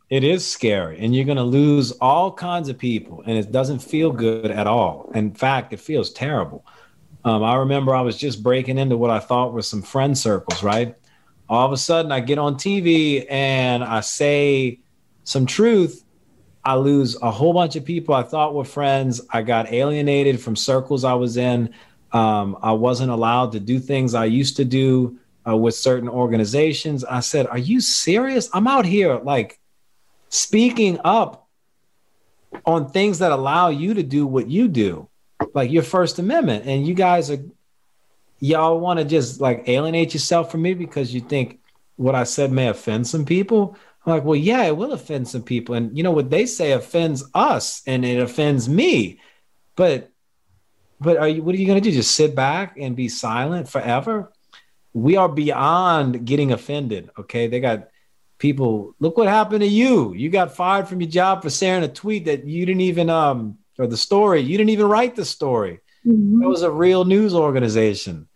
It 0.09 0.23
is 0.23 0.49
scary 0.49 1.01
and 1.01 1.15
you're 1.15 1.25
going 1.25 1.37
to 1.37 1.43
lose 1.43 1.91
all 1.93 2.33
kinds 2.33 2.69
of 2.69 2.79
people 2.79 3.25
and 3.27 3.37
it 3.37 3.51
doesn't 3.51 3.81
feel 3.81 4.13
good 4.13 4.53
at 4.53 4.69
all. 4.69 5.11
In 5.15 5.35
fact, 5.35 5.73
it 5.73 5.81
feels 5.81 6.13
terrible. 6.13 6.65
Um, 7.25 7.43
I 7.43 7.57
remember 7.57 7.93
I 7.93 8.03
was 8.03 8.17
just 8.17 8.43
breaking 8.43 8.79
into 8.79 8.97
what 8.97 9.11
I 9.11 9.19
thought 9.19 9.53
were 9.53 9.63
some 9.63 9.83
friend 9.83 10.17
circles, 10.17 10.63
right? 10.63 10.95
All 11.49 11.67
of 11.67 11.73
a 11.73 11.77
sudden, 11.77 12.13
I 12.13 12.21
get 12.21 12.39
on 12.39 12.55
TV 12.55 13.27
and 13.29 13.83
I 13.83 14.01
say 14.01 14.81
some 15.25 15.45
truth, 15.45 16.05
I 16.65 16.75
lose 16.75 17.21
a 17.21 17.31
whole 17.31 17.53
bunch 17.53 17.77
of 17.77 17.85
people 17.85 18.15
I 18.15 18.23
thought 18.23 18.55
were 18.55 18.65
friends. 18.65 19.21
I 19.31 19.43
got 19.43 19.73
alienated 19.73 20.41
from 20.41 20.57
circles 20.57 21.05
I 21.05 21.15
was 21.15 21.37
in. 21.37 21.75
Um, 22.13 22.59
I 22.63 22.73
wasn't 22.73 23.11
allowed 23.11 23.53
to 23.53 23.61
do 23.61 23.79
things 23.79 24.15
I 24.15 24.27
used 24.27 24.57
to 24.57 24.65
do 24.65 25.19
uh, 25.47 25.57
with 25.57 25.75
certain 25.75 26.09
organizations. 26.09 27.05
I 27.05 27.21
said, 27.21 27.47
Are 27.47 27.59
you 27.59 27.81
serious? 27.81 28.49
I'm 28.53 28.67
out 28.67 28.85
here 28.85 29.17
like 29.17 29.59
speaking 30.29 30.99
up 31.05 31.49
on 32.65 32.91
things 32.91 33.19
that 33.19 33.33
allow 33.33 33.69
you 33.69 33.95
to 33.95 34.03
do 34.03 34.27
what 34.27 34.49
you 34.49 34.69
do, 34.69 35.09
like 35.55 35.71
your 35.71 35.83
First 35.83 36.19
Amendment. 36.19 36.67
And 36.67 36.87
you 36.87 36.95
guys 36.95 37.31
are, 37.31 37.39
y'all 38.41 38.81
want 38.81 38.99
to 38.99 39.05
just 39.05 39.41
like 39.41 39.69
alienate 39.69 40.15
yourself 40.15 40.51
from 40.51 40.63
me 40.63 40.75
because 40.75 41.13
you 41.13 41.21
think 41.21 41.61
what 41.97 42.15
I 42.15 42.25
said 42.25 42.53
may 42.53 42.69
offend 42.69 43.07
some 43.07 43.25
people. 43.25 43.77
I'm 44.09 44.15
like, 44.17 44.25
well, 44.25 44.37
yeah, 44.37 44.65
it 44.65 44.77
will 44.77 44.93
offend 44.93 45.29
some 45.29 45.43
people. 45.43 45.75
And 45.75 45.97
you 45.97 46.03
know 46.03 46.13
what 46.13 46.31
they 46.31 46.47
say 46.47 46.73
offends 46.73 47.25
us 47.35 47.83
and 47.87 48.05
it 48.05 48.19
offends 48.21 48.69
me. 48.69 49.21
But 49.77 50.11
but 50.99 51.19
are 51.19 51.29
you 51.29 51.43
what 51.43 51.55
are 51.55 51.59
you 51.59 51.67
gonna 51.67 51.83
do? 51.83 51.93
Just 51.93 52.15
sit 52.15 52.35
back 52.35 52.77
and 52.79 52.97
be 52.97 53.09
silent 53.09 53.69
forever? 53.69 54.33
We 54.95 55.17
are 55.17 55.29
beyond 55.29 56.25
getting 56.25 56.53
offended. 56.53 57.11
Okay. 57.19 57.49
They 57.49 57.61
got 57.61 57.89
people 58.39 58.95
look 58.99 59.19
what 59.19 59.29
happened 59.29 59.61
to 59.61 59.69
you. 59.69 60.15
You 60.15 60.31
got 60.31 60.57
fired 60.57 60.89
from 60.89 61.03
your 61.03 61.11
job 61.11 61.43
for 61.43 61.51
sharing 61.51 61.85
a 61.85 61.89
tweet 61.89 62.25
that 62.25 62.47
you 62.47 62.65
didn't 62.65 62.81
even 62.81 63.11
um 63.11 63.59
or 63.79 63.87
the 63.87 63.97
story 63.97 64.41
you 64.41 64.57
didn't 64.57 64.71
even 64.71 64.87
write 64.87 65.17
the 65.17 65.25
story. 65.25 65.81
Mm-hmm. 66.07 66.43
It 66.43 66.47
was 66.47 66.63
a 66.63 66.71
real 66.71 67.05
news 67.05 67.35
organization 67.35 68.27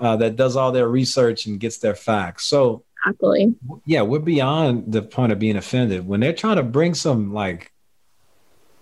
uh, 0.00 0.16
that 0.16 0.34
does 0.34 0.56
all 0.56 0.72
their 0.72 0.88
research 0.88 1.46
and 1.46 1.60
gets 1.60 1.78
their 1.78 1.94
facts. 1.94 2.46
So 2.46 2.84
exactly, 3.04 3.54
yeah, 3.86 4.02
we're 4.02 4.18
beyond 4.18 4.92
the 4.92 5.02
point 5.02 5.32
of 5.32 5.38
being 5.38 5.56
offended 5.56 6.06
when 6.06 6.20
they're 6.20 6.32
trying 6.32 6.56
to 6.56 6.62
bring 6.62 6.94
some 6.94 7.32
like 7.32 7.72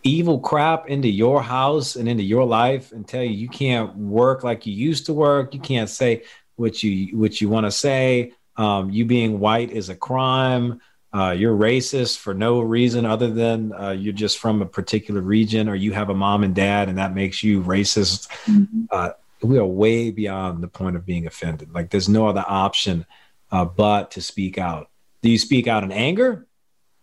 evil 0.05 0.41
crap 0.41 0.89
into 0.89 1.09
your 1.09 1.43
house 1.43 1.97
and 1.97 2.09
into 2.09 2.23
your 2.23 2.45
life 2.45 2.93
and 2.93 3.07
tell 3.07 3.23
you 3.23 3.31
you 3.31 3.49
can't 3.49 3.97
work 3.97 4.43
like 4.43 4.67
you 4.67 4.73
used 4.73 5.07
to 5.07 5.13
work. 5.13 5.55
You 5.55 5.61
can't 5.61 5.89
say 5.89 6.25
what 6.57 6.83
you 6.83 7.17
what 7.17 7.41
you 7.41 7.49
want 7.49 7.67
to 7.67 7.71
say. 7.71 8.33
Um, 8.57 8.91
you 8.91 9.05
being 9.05 9.41
white 9.41 9.71
is 9.71 9.89
a 9.89 9.97
crime. 9.97 10.81
Uh, 11.15 11.35
you're 11.37 11.57
racist 11.57 12.19
for 12.19 12.33
no 12.33 12.61
reason 12.61 13.05
other 13.05 13.31
than 13.31 13.73
uh, 13.75 13.91
you're 13.91 14.15
just 14.15 14.39
from 14.39 14.63
a 14.63 14.67
particular 14.67 15.21
region 15.21 15.69
or 15.69 15.75
you 15.75 15.93
have 15.93 16.09
a 16.09 16.15
mom 16.15 16.43
and 16.43 16.55
dad 16.55 16.89
and 16.89 16.97
that 16.97 17.15
makes 17.15 17.43
you 17.43 17.63
racist. 17.63 18.29
Mm-hmm. 18.47 18.85
Uh, 18.91 19.11
we 19.43 19.59
are 19.59 19.67
way 19.67 20.11
beyond 20.11 20.63
the 20.63 20.69
point 20.69 20.97
of 20.97 21.05
being 21.05 21.27
offended. 21.27 21.75
Like 21.75 21.91
there's 21.91 22.09
no 22.09 22.29
other 22.29 22.45
option 22.47 23.05
uh, 23.53 23.67
but 23.67 24.13
to 24.13 24.23
speak 24.23 24.59
out. 24.59 24.89
Do 25.21 25.31
you 25.31 25.39
speak 25.39 25.69
out 25.69 25.85
in 25.85 25.93
anger? 25.93 26.47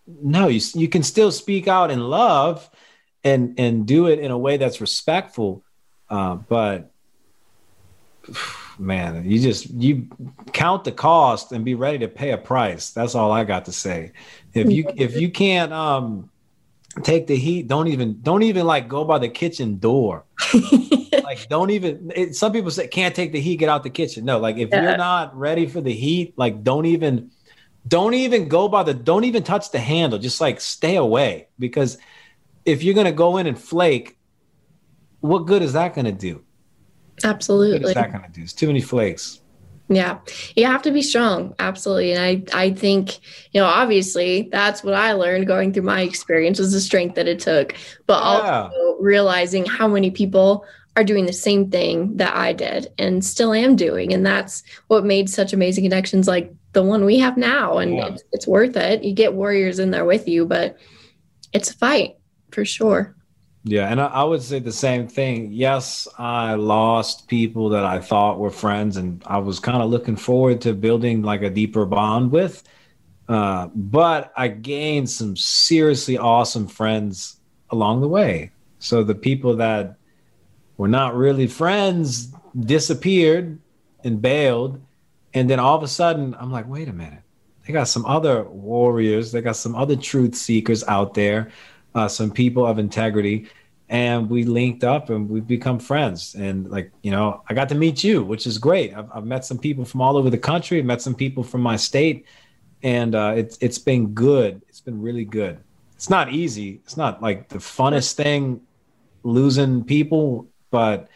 No, 0.05 0.47
you, 0.47 0.59
you 0.73 0.89
can 0.89 1.03
still 1.03 1.31
speak 1.31 1.67
out 1.67 1.91
in 1.91 1.99
love 1.99 2.69
and 3.23 3.59
and 3.59 3.85
do 3.85 4.07
it 4.07 4.19
in 4.19 4.31
a 4.31 4.37
way 4.37 4.57
that's 4.57 4.81
respectful. 4.81 5.63
Uh, 6.09 6.35
but 6.35 6.91
man, 8.79 9.29
you 9.29 9.39
just 9.39 9.69
you 9.69 10.07
count 10.51 10.83
the 10.83 10.91
cost 10.91 11.51
and 11.51 11.63
be 11.63 11.75
ready 11.75 11.99
to 11.99 12.07
pay 12.07 12.31
a 12.31 12.37
price. 12.37 12.89
That's 12.91 13.13
all 13.13 13.31
I 13.31 13.43
got 13.43 13.65
to 13.65 13.71
say. 13.71 14.13
If 14.53 14.71
you 14.71 14.91
if 14.95 15.15
you 15.15 15.29
can't 15.29 15.71
um 15.71 16.31
take 17.03 17.27
the 17.27 17.35
heat, 17.35 17.67
don't 17.67 17.87
even 17.87 18.21
don't 18.21 18.43
even 18.43 18.65
like 18.65 18.87
go 18.87 19.03
by 19.03 19.19
the 19.19 19.29
kitchen 19.29 19.77
door. 19.77 20.25
like 21.23 21.47
don't 21.49 21.69
even 21.69 22.11
it, 22.15 22.35
some 22.35 22.51
people 22.51 22.71
say 22.71 22.87
can't 22.87 23.15
take 23.15 23.31
the 23.31 23.39
heat, 23.39 23.57
get 23.57 23.69
out 23.69 23.83
the 23.83 23.89
kitchen. 23.89 24.25
No, 24.25 24.39
like 24.39 24.57
if 24.57 24.69
yeah. 24.69 24.81
you're 24.81 24.97
not 24.97 25.35
ready 25.37 25.67
for 25.67 25.81
the 25.81 25.93
heat, 25.93 26.33
like 26.37 26.63
don't 26.63 26.85
even 26.85 27.31
don't 27.87 28.13
even 28.13 28.47
go 28.47 28.67
by 28.67 28.83
the 28.83 28.93
don't 28.93 29.23
even 29.23 29.43
touch 29.43 29.71
the 29.71 29.79
handle. 29.79 30.19
Just 30.19 30.41
like 30.41 30.59
stay 30.59 30.95
away 30.95 31.47
because 31.57 31.97
if 32.65 32.83
you're 32.83 32.95
gonna 32.95 33.11
go 33.11 33.37
in 33.37 33.47
and 33.47 33.59
flake, 33.59 34.17
what 35.21 35.45
good 35.45 35.61
is 35.61 35.73
that 35.73 35.93
gonna 35.93 36.11
do? 36.11 36.43
Absolutely. 37.23 37.79
What 37.79 37.89
is 37.89 37.93
that 37.95 38.11
gonna 38.11 38.29
do? 38.31 38.41
It's 38.41 38.53
too 38.53 38.67
many 38.67 38.81
flakes. 38.81 39.41
Yeah. 39.89 40.19
You 40.55 40.67
have 40.67 40.83
to 40.83 40.91
be 40.91 41.01
strong. 41.01 41.55
Absolutely. 41.57 42.13
And 42.13 42.23
I, 42.53 42.65
I 42.67 42.71
think, 42.71 43.19
you 43.51 43.59
know, 43.59 43.65
obviously 43.65 44.47
that's 44.51 44.83
what 44.83 44.93
I 44.93 45.13
learned 45.13 45.47
going 45.47 45.73
through 45.73 45.83
my 45.83 46.01
experience 46.01 46.59
was 46.59 46.71
the 46.71 46.79
strength 46.79 47.15
that 47.15 47.27
it 47.27 47.39
took, 47.39 47.73
but 48.05 48.21
yeah. 48.21 48.61
also 48.63 48.97
realizing 48.99 49.65
how 49.65 49.87
many 49.87 50.11
people 50.11 50.63
are 50.95 51.03
doing 51.03 51.25
the 51.25 51.33
same 51.33 51.71
thing 51.71 52.17
that 52.17 52.35
I 52.35 52.53
did 52.53 52.93
and 52.99 53.25
still 53.25 53.51
am 53.51 53.75
doing. 53.75 54.13
And 54.13 54.23
that's 54.23 54.63
what 54.87 55.05
made 55.05 55.29
such 55.29 55.53
amazing 55.53 55.85
connections 55.85 56.27
like 56.27 56.53
the 56.73 56.83
one 56.83 57.03
we 57.03 57.17
have 57.17 57.35
now. 57.35 57.79
And 57.79 57.95
yeah. 57.95 58.07
it's, 58.09 58.23
it's 58.31 58.47
worth 58.47 58.77
it. 58.77 59.03
You 59.03 59.13
get 59.13 59.33
warriors 59.33 59.79
in 59.79 59.89
there 59.89 60.05
with 60.05 60.27
you, 60.27 60.45
but 60.45 60.77
it's 61.51 61.71
a 61.71 61.77
fight 61.77 62.17
for 62.51 62.63
sure. 62.63 63.15
Yeah, 63.69 63.87
and 63.87 64.01
I, 64.01 64.07
I, 64.07 64.23
would 64.23 64.41
say 64.41 64.57
the 64.57 64.71
same 64.71 65.07
thing. 65.07 65.51
Yes, 65.51 66.07
I 66.17 66.55
lost 66.55 67.27
people 67.27 67.69
that 67.69 67.85
I 67.85 67.99
thought 67.99 68.39
were 68.39 68.49
friends, 68.49 68.97
and 68.97 69.21
I 69.27 69.37
was 69.37 69.59
kind 69.59 69.83
of 69.83 69.91
looking 69.91 70.15
forward 70.15 70.59
to 70.61 70.73
building 70.73 71.21
like 71.21 71.43
a 71.43 71.51
deeper 71.51 71.85
bond 71.85 72.31
with. 72.31 72.63
Uh, 73.27 73.67
but 73.75 74.33
I 74.35 74.47
gained 74.47 75.07
some 75.07 75.37
seriously 75.37 76.17
awesome 76.17 76.65
friends 76.65 77.39
along 77.69 78.01
the 78.01 78.07
way. 78.07 78.49
So 78.79 79.03
the 79.03 79.13
people 79.13 79.57
that 79.57 79.97
were 80.77 80.87
not 80.87 81.15
really 81.15 81.45
friends 81.45 82.33
disappeared 82.59 83.59
and 84.03 84.19
bailed, 84.19 84.81
and 85.35 85.47
then 85.47 85.59
all 85.59 85.77
of 85.77 85.83
a 85.83 85.87
sudden, 85.87 86.35
I'm 86.39 86.51
like, 86.51 86.67
wait 86.67 86.87
a 86.87 86.93
minute, 86.93 87.21
they 87.67 87.73
got 87.73 87.87
some 87.87 88.07
other 88.07 88.45
warriors, 88.45 89.31
they 89.31 89.41
got 89.41 89.57
some 89.57 89.75
other 89.75 89.95
truth 89.95 90.33
seekers 90.33 90.83
out 90.85 91.13
there 91.13 91.51
uh, 91.95 92.07
some 92.07 92.31
people 92.31 92.65
of 92.65 92.79
integrity, 92.79 93.47
and 93.89 94.29
we 94.29 94.43
linked 94.43 94.83
up 94.83 95.09
and 95.09 95.27
we've 95.27 95.47
become 95.47 95.79
friends. 95.79 96.35
And 96.35 96.69
like 96.69 96.91
you 97.01 97.11
know, 97.11 97.43
I 97.49 97.53
got 97.53 97.69
to 97.69 97.75
meet 97.75 98.03
you, 98.03 98.23
which 98.23 98.45
is 98.45 98.57
great. 98.57 98.93
I've, 98.93 99.09
I've 99.13 99.25
met 99.25 99.45
some 99.45 99.57
people 99.57 99.83
from 99.83 100.01
all 100.01 100.15
over 100.15 100.29
the 100.29 100.37
country. 100.37 100.79
I've 100.79 100.85
met 100.85 101.01
some 101.01 101.15
people 101.15 101.43
from 101.43 101.61
my 101.61 101.75
state, 101.75 102.25
and 102.83 103.15
uh, 103.15 103.33
it's 103.35 103.57
it's 103.61 103.79
been 103.79 104.13
good. 104.13 104.61
It's 104.69 104.81
been 104.81 105.01
really 105.01 105.25
good. 105.25 105.59
It's 105.95 106.09
not 106.09 106.31
easy. 106.31 106.81
It's 106.85 106.95
not 106.95 107.21
like 107.21 107.49
the 107.49 107.57
funnest 107.57 108.13
thing 108.13 108.61
losing 109.23 109.83
people, 109.83 110.47
but 110.71 111.09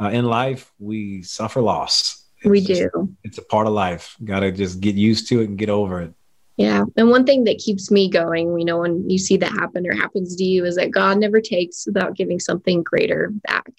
uh, 0.00 0.08
in 0.08 0.24
life 0.24 0.72
we 0.78 1.22
suffer 1.22 1.60
loss. 1.60 2.24
It's 2.38 2.46
we 2.46 2.60
do. 2.60 3.14
It's 3.22 3.38
a 3.38 3.42
part 3.42 3.66
of 3.66 3.72
life. 3.74 4.16
Got 4.24 4.40
to 4.40 4.50
just 4.50 4.80
get 4.80 4.94
used 4.94 5.28
to 5.28 5.40
it 5.40 5.48
and 5.48 5.58
get 5.58 5.68
over 5.68 6.02
it. 6.02 6.14
Yeah. 6.58 6.84
And 6.96 7.08
one 7.08 7.24
thing 7.24 7.44
that 7.44 7.58
keeps 7.58 7.88
me 7.88 8.10
going, 8.10 8.58
you 8.58 8.64
know, 8.64 8.78
when 8.78 9.08
you 9.08 9.16
see 9.16 9.36
that 9.36 9.52
happen 9.52 9.86
or 9.86 9.94
happens 9.94 10.34
to 10.34 10.44
you 10.44 10.64
is 10.64 10.74
that 10.74 10.90
God 10.90 11.18
never 11.18 11.40
takes 11.40 11.86
without 11.86 12.16
giving 12.16 12.40
something 12.40 12.82
greater 12.82 13.30
back. 13.44 13.70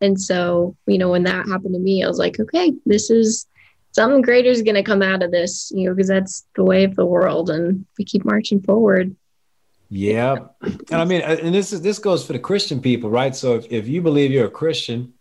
And 0.00 0.20
so, 0.20 0.76
you 0.86 0.98
know, 0.98 1.08
when 1.08 1.22
that 1.22 1.46
happened 1.46 1.74
to 1.74 1.80
me, 1.80 2.02
I 2.02 2.08
was 2.08 2.18
like, 2.18 2.40
okay, 2.40 2.74
this 2.84 3.10
is 3.10 3.46
something 3.92 4.22
greater 4.22 4.50
is 4.50 4.62
going 4.62 4.74
to 4.74 4.82
come 4.82 5.02
out 5.02 5.22
of 5.22 5.30
this, 5.30 5.70
you 5.72 5.88
know, 5.88 5.94
because 5.94 6.08
that's 6.08 6.44
the 6.56 6.64
way 6.64 6.82
of 6.82 6.96
the 6.96 7.06
world 7.06 7.48
and 7.48 7.86
we 7.96 8.04
keep 8.04 8.24
marching 8.24 8.60
forward. 8.60 9.14
Yeah. 9.88 10.48
And 10.62 11.00
I 11.00 11.04
mean, 11.04 11.20
and 11.20 11.54
this 11.54 11.72
is, 11.72 11.80
this 11.80 12.00
goes 12.00 12.26
for 12.26 12.32
the 12.32 12.40
Christian 12.40 12.80
people, 12.80 13.08
right? 13.08 13.36
So 13.36 13.54
if, 13.54 13.70
if 13.70 13.86
you 13.86 14.02
believe 14.02 14.32
you're 14.32 14.48
a 14.48 14.50
Christian, 14.50 15.12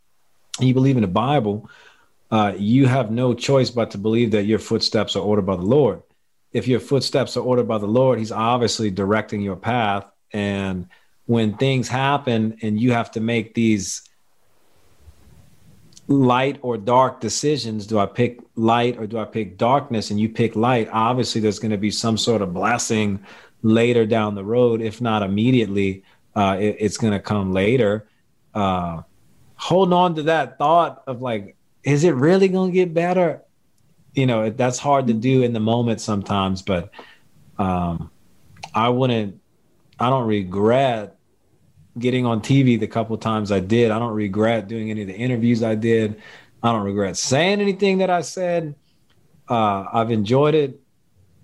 and 0.58 0.68
you 0.68 0.74
believe 0.74 0.98
in 0.98 1.04
the 1.04 1.08
Bible, 1.08 1.70
uh, 2.32 2.54
you 2.58 2.88
have 2.88 3.12
no 3.12 3.36
choice 3.36 3.70
but 3.70 3.91
to 3.91 4.00
believe 4.00 4.32
that 4.32 4.46
your 4.46 4.58
footsteps 4.58 5.15
are 5.15 5.20
ordered 5.20 5.46
by 5.46 5.56
the 5.56 5.62
Lord 5.62 6.02
if 6.56 6.70
your 6.70 6.80
footsteps 6.80 7.36
are 7.36 7.41
ordered 7.41 7.68
by 7.68 7.78
the 7.78 7.86
Lord, 7.86 8.18
He's 8.18 8.32
obviously 8.32 8.89
directing 8.89 9.41
your 9.41 9.58
path. 9.58 10.06
And 10.32 10.88
when 11.26 11.58
things 11.58 11.89
happen 11.89 12.58
and 12.62 12.80
you 12.80 12.94
have 12.94 13.12
to 13.12 13.20
make 13.20 13.54
these 13.54 14.08
light 16.08 16.58
or 16.62 16.78
dark 16.78 17.20
decisions, 17.20 17.86
do 17.86 18.00
I 18.00 18.06
pick 18.06 18.39
light 18.56 18.98
or 18.98 19.06
do 19.06 19.18
I 19.18 19.26
pick 19.26 19.58
darkness? 19.58 20.12
And 20.12 20.20
you 20.20 20.30
pick 20.30 20.56
light, 20.56 20.88
obviously 20.94 21.41
there's 21.41 21.60
going 21.60 21.72
to 21.72 21.78
be 21.78 21.91
some 21.91 22.18
sort 22.18 22.41
of 22.41 22.54
blessing 22.54 23.20
later 23.62 24.06
down 24.06 24.34
the 24.34 24.46
road, 24.46 24.82
if 24.82 25.02
not 25.02 25.24
immediately. 25.24 26.04
Uh, 26.38 26.56
it, 26.58 26.78
it's 26.80 26.96
going 26.96 27.12
to 27.12 27.20
come 27.20 27.52
later. 27.52 28.08
Uh, 28.54 29.02
hold 29.58 29.91
on 29.91 30.15
to 30.15 30.24
that 30.24 30.58
thought 30.58 31.04
of 31.06 31.22
like, 31.22 31.58
is 31.84 32.06
it 32.06 32.12
really 32.12 32.48
going 32.48 32.72
to 32.72 32.74
get 32.74 32.94
better? 32.94 33.41
You 34.15 34.25
know 34.25 34.49
that's 34.49 34.80
hard 34.80 35.08
to 35.08 35.13
do 35.13 35.43
in 35.43 35.54
the 35.54 35.60
moment 35.60 36.01
sometimes 36.01 36.62
but 36.62 36.89
um 37.60 38.10
i 38.73 38.89
wouldn't 38.89 39.39
i 39.99 40.10
don't 40.10 40.28
regret 40.28 41.17
getting 41.99 42.25
on 42.25 42.41
tv 42.41 42.80
the 42.80 42.88
couple 42.88 43.17
times 43.17 43.51
i 43.51 43.60
did. 43.60 43.91
I 43.91 43.99
don't 43.99 44.13
regret 44.13 44.67
doing 44.67 44.89
any 44.89 45.01
of 45.01 45.08
the 45.08 45.15
interviews 45.15 45.63
i 45.63 45.75
did. 45.75 46.21
I 46.63 46.71
don't 46.71 46.84
regret 46.84 47.17
saying 47.17 47.62
anything 47.62 47.99
that 47.99 48.10
i 48.10 48.21
said. 48.21 48.75
Uh, 49.47 49.86
i've 49.93 50.12
enjoyed 50.12 50.56
it. 50.56 50.82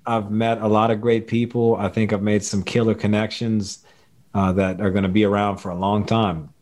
I've 0.06 0.32
met 0.32 0.60
a 0.60 0.68
lot 0.68 0.90
of 0.90 1.00
great 1.00 1.28
people. 1.28 1.76
I 1.76 1.90
think 1.90 2.12
i've 2.12 2.24
made 2.24 2.44
some 2.44 2.64
killer 2.64 2.96
connections 2.96 3.86
uh, 4.34 4.54
that 4.54 4.82
are 4.82 4.92
going 4.92 5.04
to 5.04 5.10
be 5.10 5.26
around 5.26 5.58
for 5.58 5.70
a 5.70 5.76
long 5.76 6.06
time. 6.06 6.54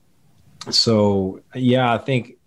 So 0.70 1.42
yeah 1.56 1.94
i 1.94 1.98
think 1.98 2.39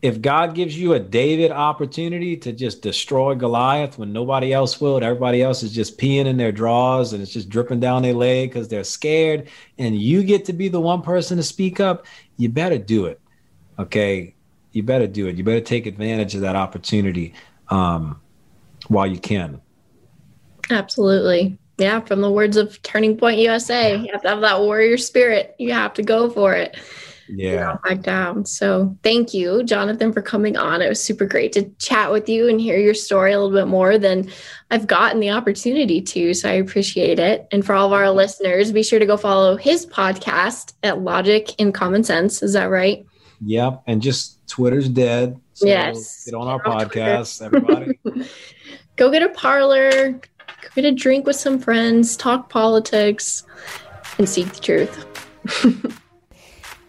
if 0.00 0.22
God 0.22 0.54
gives 0.54 0.78
you 0.78 0.92
a 0.92 1.00
David 1.00 1.50
opportunity 1.50 2.36
to 2.36 2.52
just 2.52 2.82
destroy 2.82 3.34
Goliath 3.34 3.98
when 3.98 4.12
nobody 4.12 4.52
else 4.52 4.80
will, 4.80 5.02
everybody 5.02 5.42
else 5.42 5.64
is 5.64 5.72
just 5.72 5.98
peeing 5.98 6.26
in 6.26 6.36
their 6.36 6.52
drawers 6.52 7.12
and 7.12 7.20
it's 7.20 7.32
just 7.32 7.48
dripping 7.48 7.80
down 7.80 8.02
their 8.02 8.14
leg 8.14 8.50
because 8.50 8.68
they're 8.68 8.84
scared, 8.84 9.48
and 9.76 10.00
you 10.00 10.22
get 10.22 10.44
to 10.44 10.52
be 10.52 10.68
the 10.68 10.80
one 10.80 11.02
person 11.02 11.36
to 11.36 11.42
speak 11.42 11.80
up, 11.80 12.06
you 12.36 12.48
better 12.48 12.78
do 12.78 13.06
it. 13.06 13.20
Okay. 13.78 14.34
You 14.72 14.84
better 14.84 15.08
do 15.08 15.26
it. 15.26 15.36
You 15.36 15.42
better 15.42 15.60
take 15.60 15.86
advantage 15.86 16.34
of 16.36 16.42
that 16.42 16.54
opportunity 16.54 17.34
um, 17.68 18.20
while 18.86 19.06
you 19.06 19.18
can. 19.18 19.60
Absolutely. 20.70 21.58
Yeah. 21.78 22.00
From 22.00 22.20
the 22.20 22.30
words 22.30 22.56
of 22.56 22.80
Turning 22.82 23.16
Point 23.16 23.38
USA, 23.38 23.96
you 23.96 24.12
have 24.12 24.22
to 24.22 24.28
have 24.28 24.40
that 24.42 24.60
warrior 24.60 24.96
spirit. 24.96 25.56
You 25.58 25.72
have 25.72 25.94
to 25.94 26.02
go 26.02 26.30
for 26.30 26.54
it 26.54 26.76
yeah. 27.28 27.76
back 27.84 28.00
down. 28.00 28.44
So 28.46 28.96
thank 29.02 29.34
you 29.34 29.62
jonathan 29.64 30.12
for 30.12 30.22
coming 30.22 30.56
on. 30.56 30.82
It 30.82 30.88
was 30.88 31.02
super 31.02 31.26
great 31.26 31.52
to 31.52 31.68
chat 31.78 32.10
with 32.10 32.28
you 32.28 32.48
and 32.48 32.60
hear 32.60 32.78
your 32.78 32.94
story 32.94 33.32
a 33.32 33.40
little 33.40 33.56
bit 33.56 33.68
more 33.68 33.98
than 33.98 34.30
i've 34.70 34.86
gotten 34.86 35.20
the 35.20 35.30
opportunity 35.30 36.00
to 36.00 36.34
so 36.34 36.48
i 36.48 36.52
appreciate 36.52 37.18
it. 37.18 37.46
And 37.52 37.64
for 37.64 37.74
all 37.74 37.86
of 37.86 37.92
our 37.92 38.04
mm-hmm. 38.04 38.16
listeners 38.16 38.72
be 38.72 38.82
sure 38.82 38.98
to 38.98 39.06
go 39.06 39.16
follow 39.16 39.56
his 39.56 39.86
podcast 39.86 40.74
at 40.82 41.00
logic 41.00 41.50
and 41.58 41.74
common 41.74 42.04
sense. 42.04 42.42
Is 42.42 42.52
that 42.54 42.66
right? 42.66 43.04
Yep 43.44 43.82
and 43.86 44.02
just 44.02 44.46
twitter's 44.48 44.88
dead 44.88 45.40
so 45.52 45.66
yes. 45.66 46.24
get 46.24 46.34
on 46.34 46.48
our 46.48 46.62
podcast 46.62 47.42
everybody. 47.42 47.98
Go 48.96 49.12
get 49.12 49.22
a 49.22 49.28
Parler 49.28 50.20
get 50.74 50.84
a 50.84 50.92
drink 50.92 51.26
with 51.26 51.36
some 51.36 51.58
friends, 51.58 52.16
talk 52.16 52.48
politics, 52.48 53.44
and 54.18 54.28
seek 54.28 54.52
the 54.52 54.60
truth. 54.60 56.02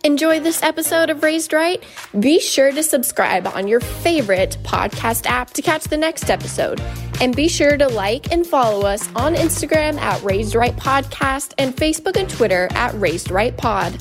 Enjoy 0.05 0.39
this 0.39 0.63
episode 0.63 1.09
of 1.09 1.23
Raised 1.23 1.51
Right? 1.51 1.83
Be 2.17 2.39
sure 2.39 2.71
to 2.71 2.81
subscribe 2.83 3.45
on 3.47 3.67
your 3.67 3.81
favorite 3.81 4.57
podcast 4.63 5.25
app 5.25 5.51
to 5.51 5.61
catch 5.61 5.83
the 5.83 5.97
next 5.97 6.29
episode. 6.29 6.79
And 7.19 7.35
be 7.35 7.49
sure 7.49 7.75
to 7.77 7.87
like 7.89 8.31
and 8.31 8.47
follow 8.47 8.85
us 8.85 9.09
on 9.15 9.35
Instagram 9.35 9.99
at 9.99 10.23
Raised 10.23 10.55
Right 10.55 10.75
Podcast 10.75 11.53
and 11.57 11.75
Facebook 11.75 12.15
and 12.15 12.29
Twitter 12.29 12.69
at 12.71 12.93
Raised 12.93 13.29
Right 13.29 13.55
Pod. 13.57 13.97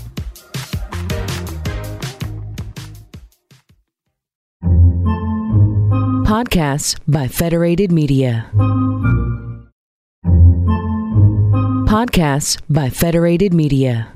Podcasts 6.29 6.97
by 7.09 7.27
Federated 7.27 7.91
Media. 7.91 8.49
Podcasts 11.89 12.61
by 12.69 12.89
Federated 12.91 13.53
Media. 13.53 14.13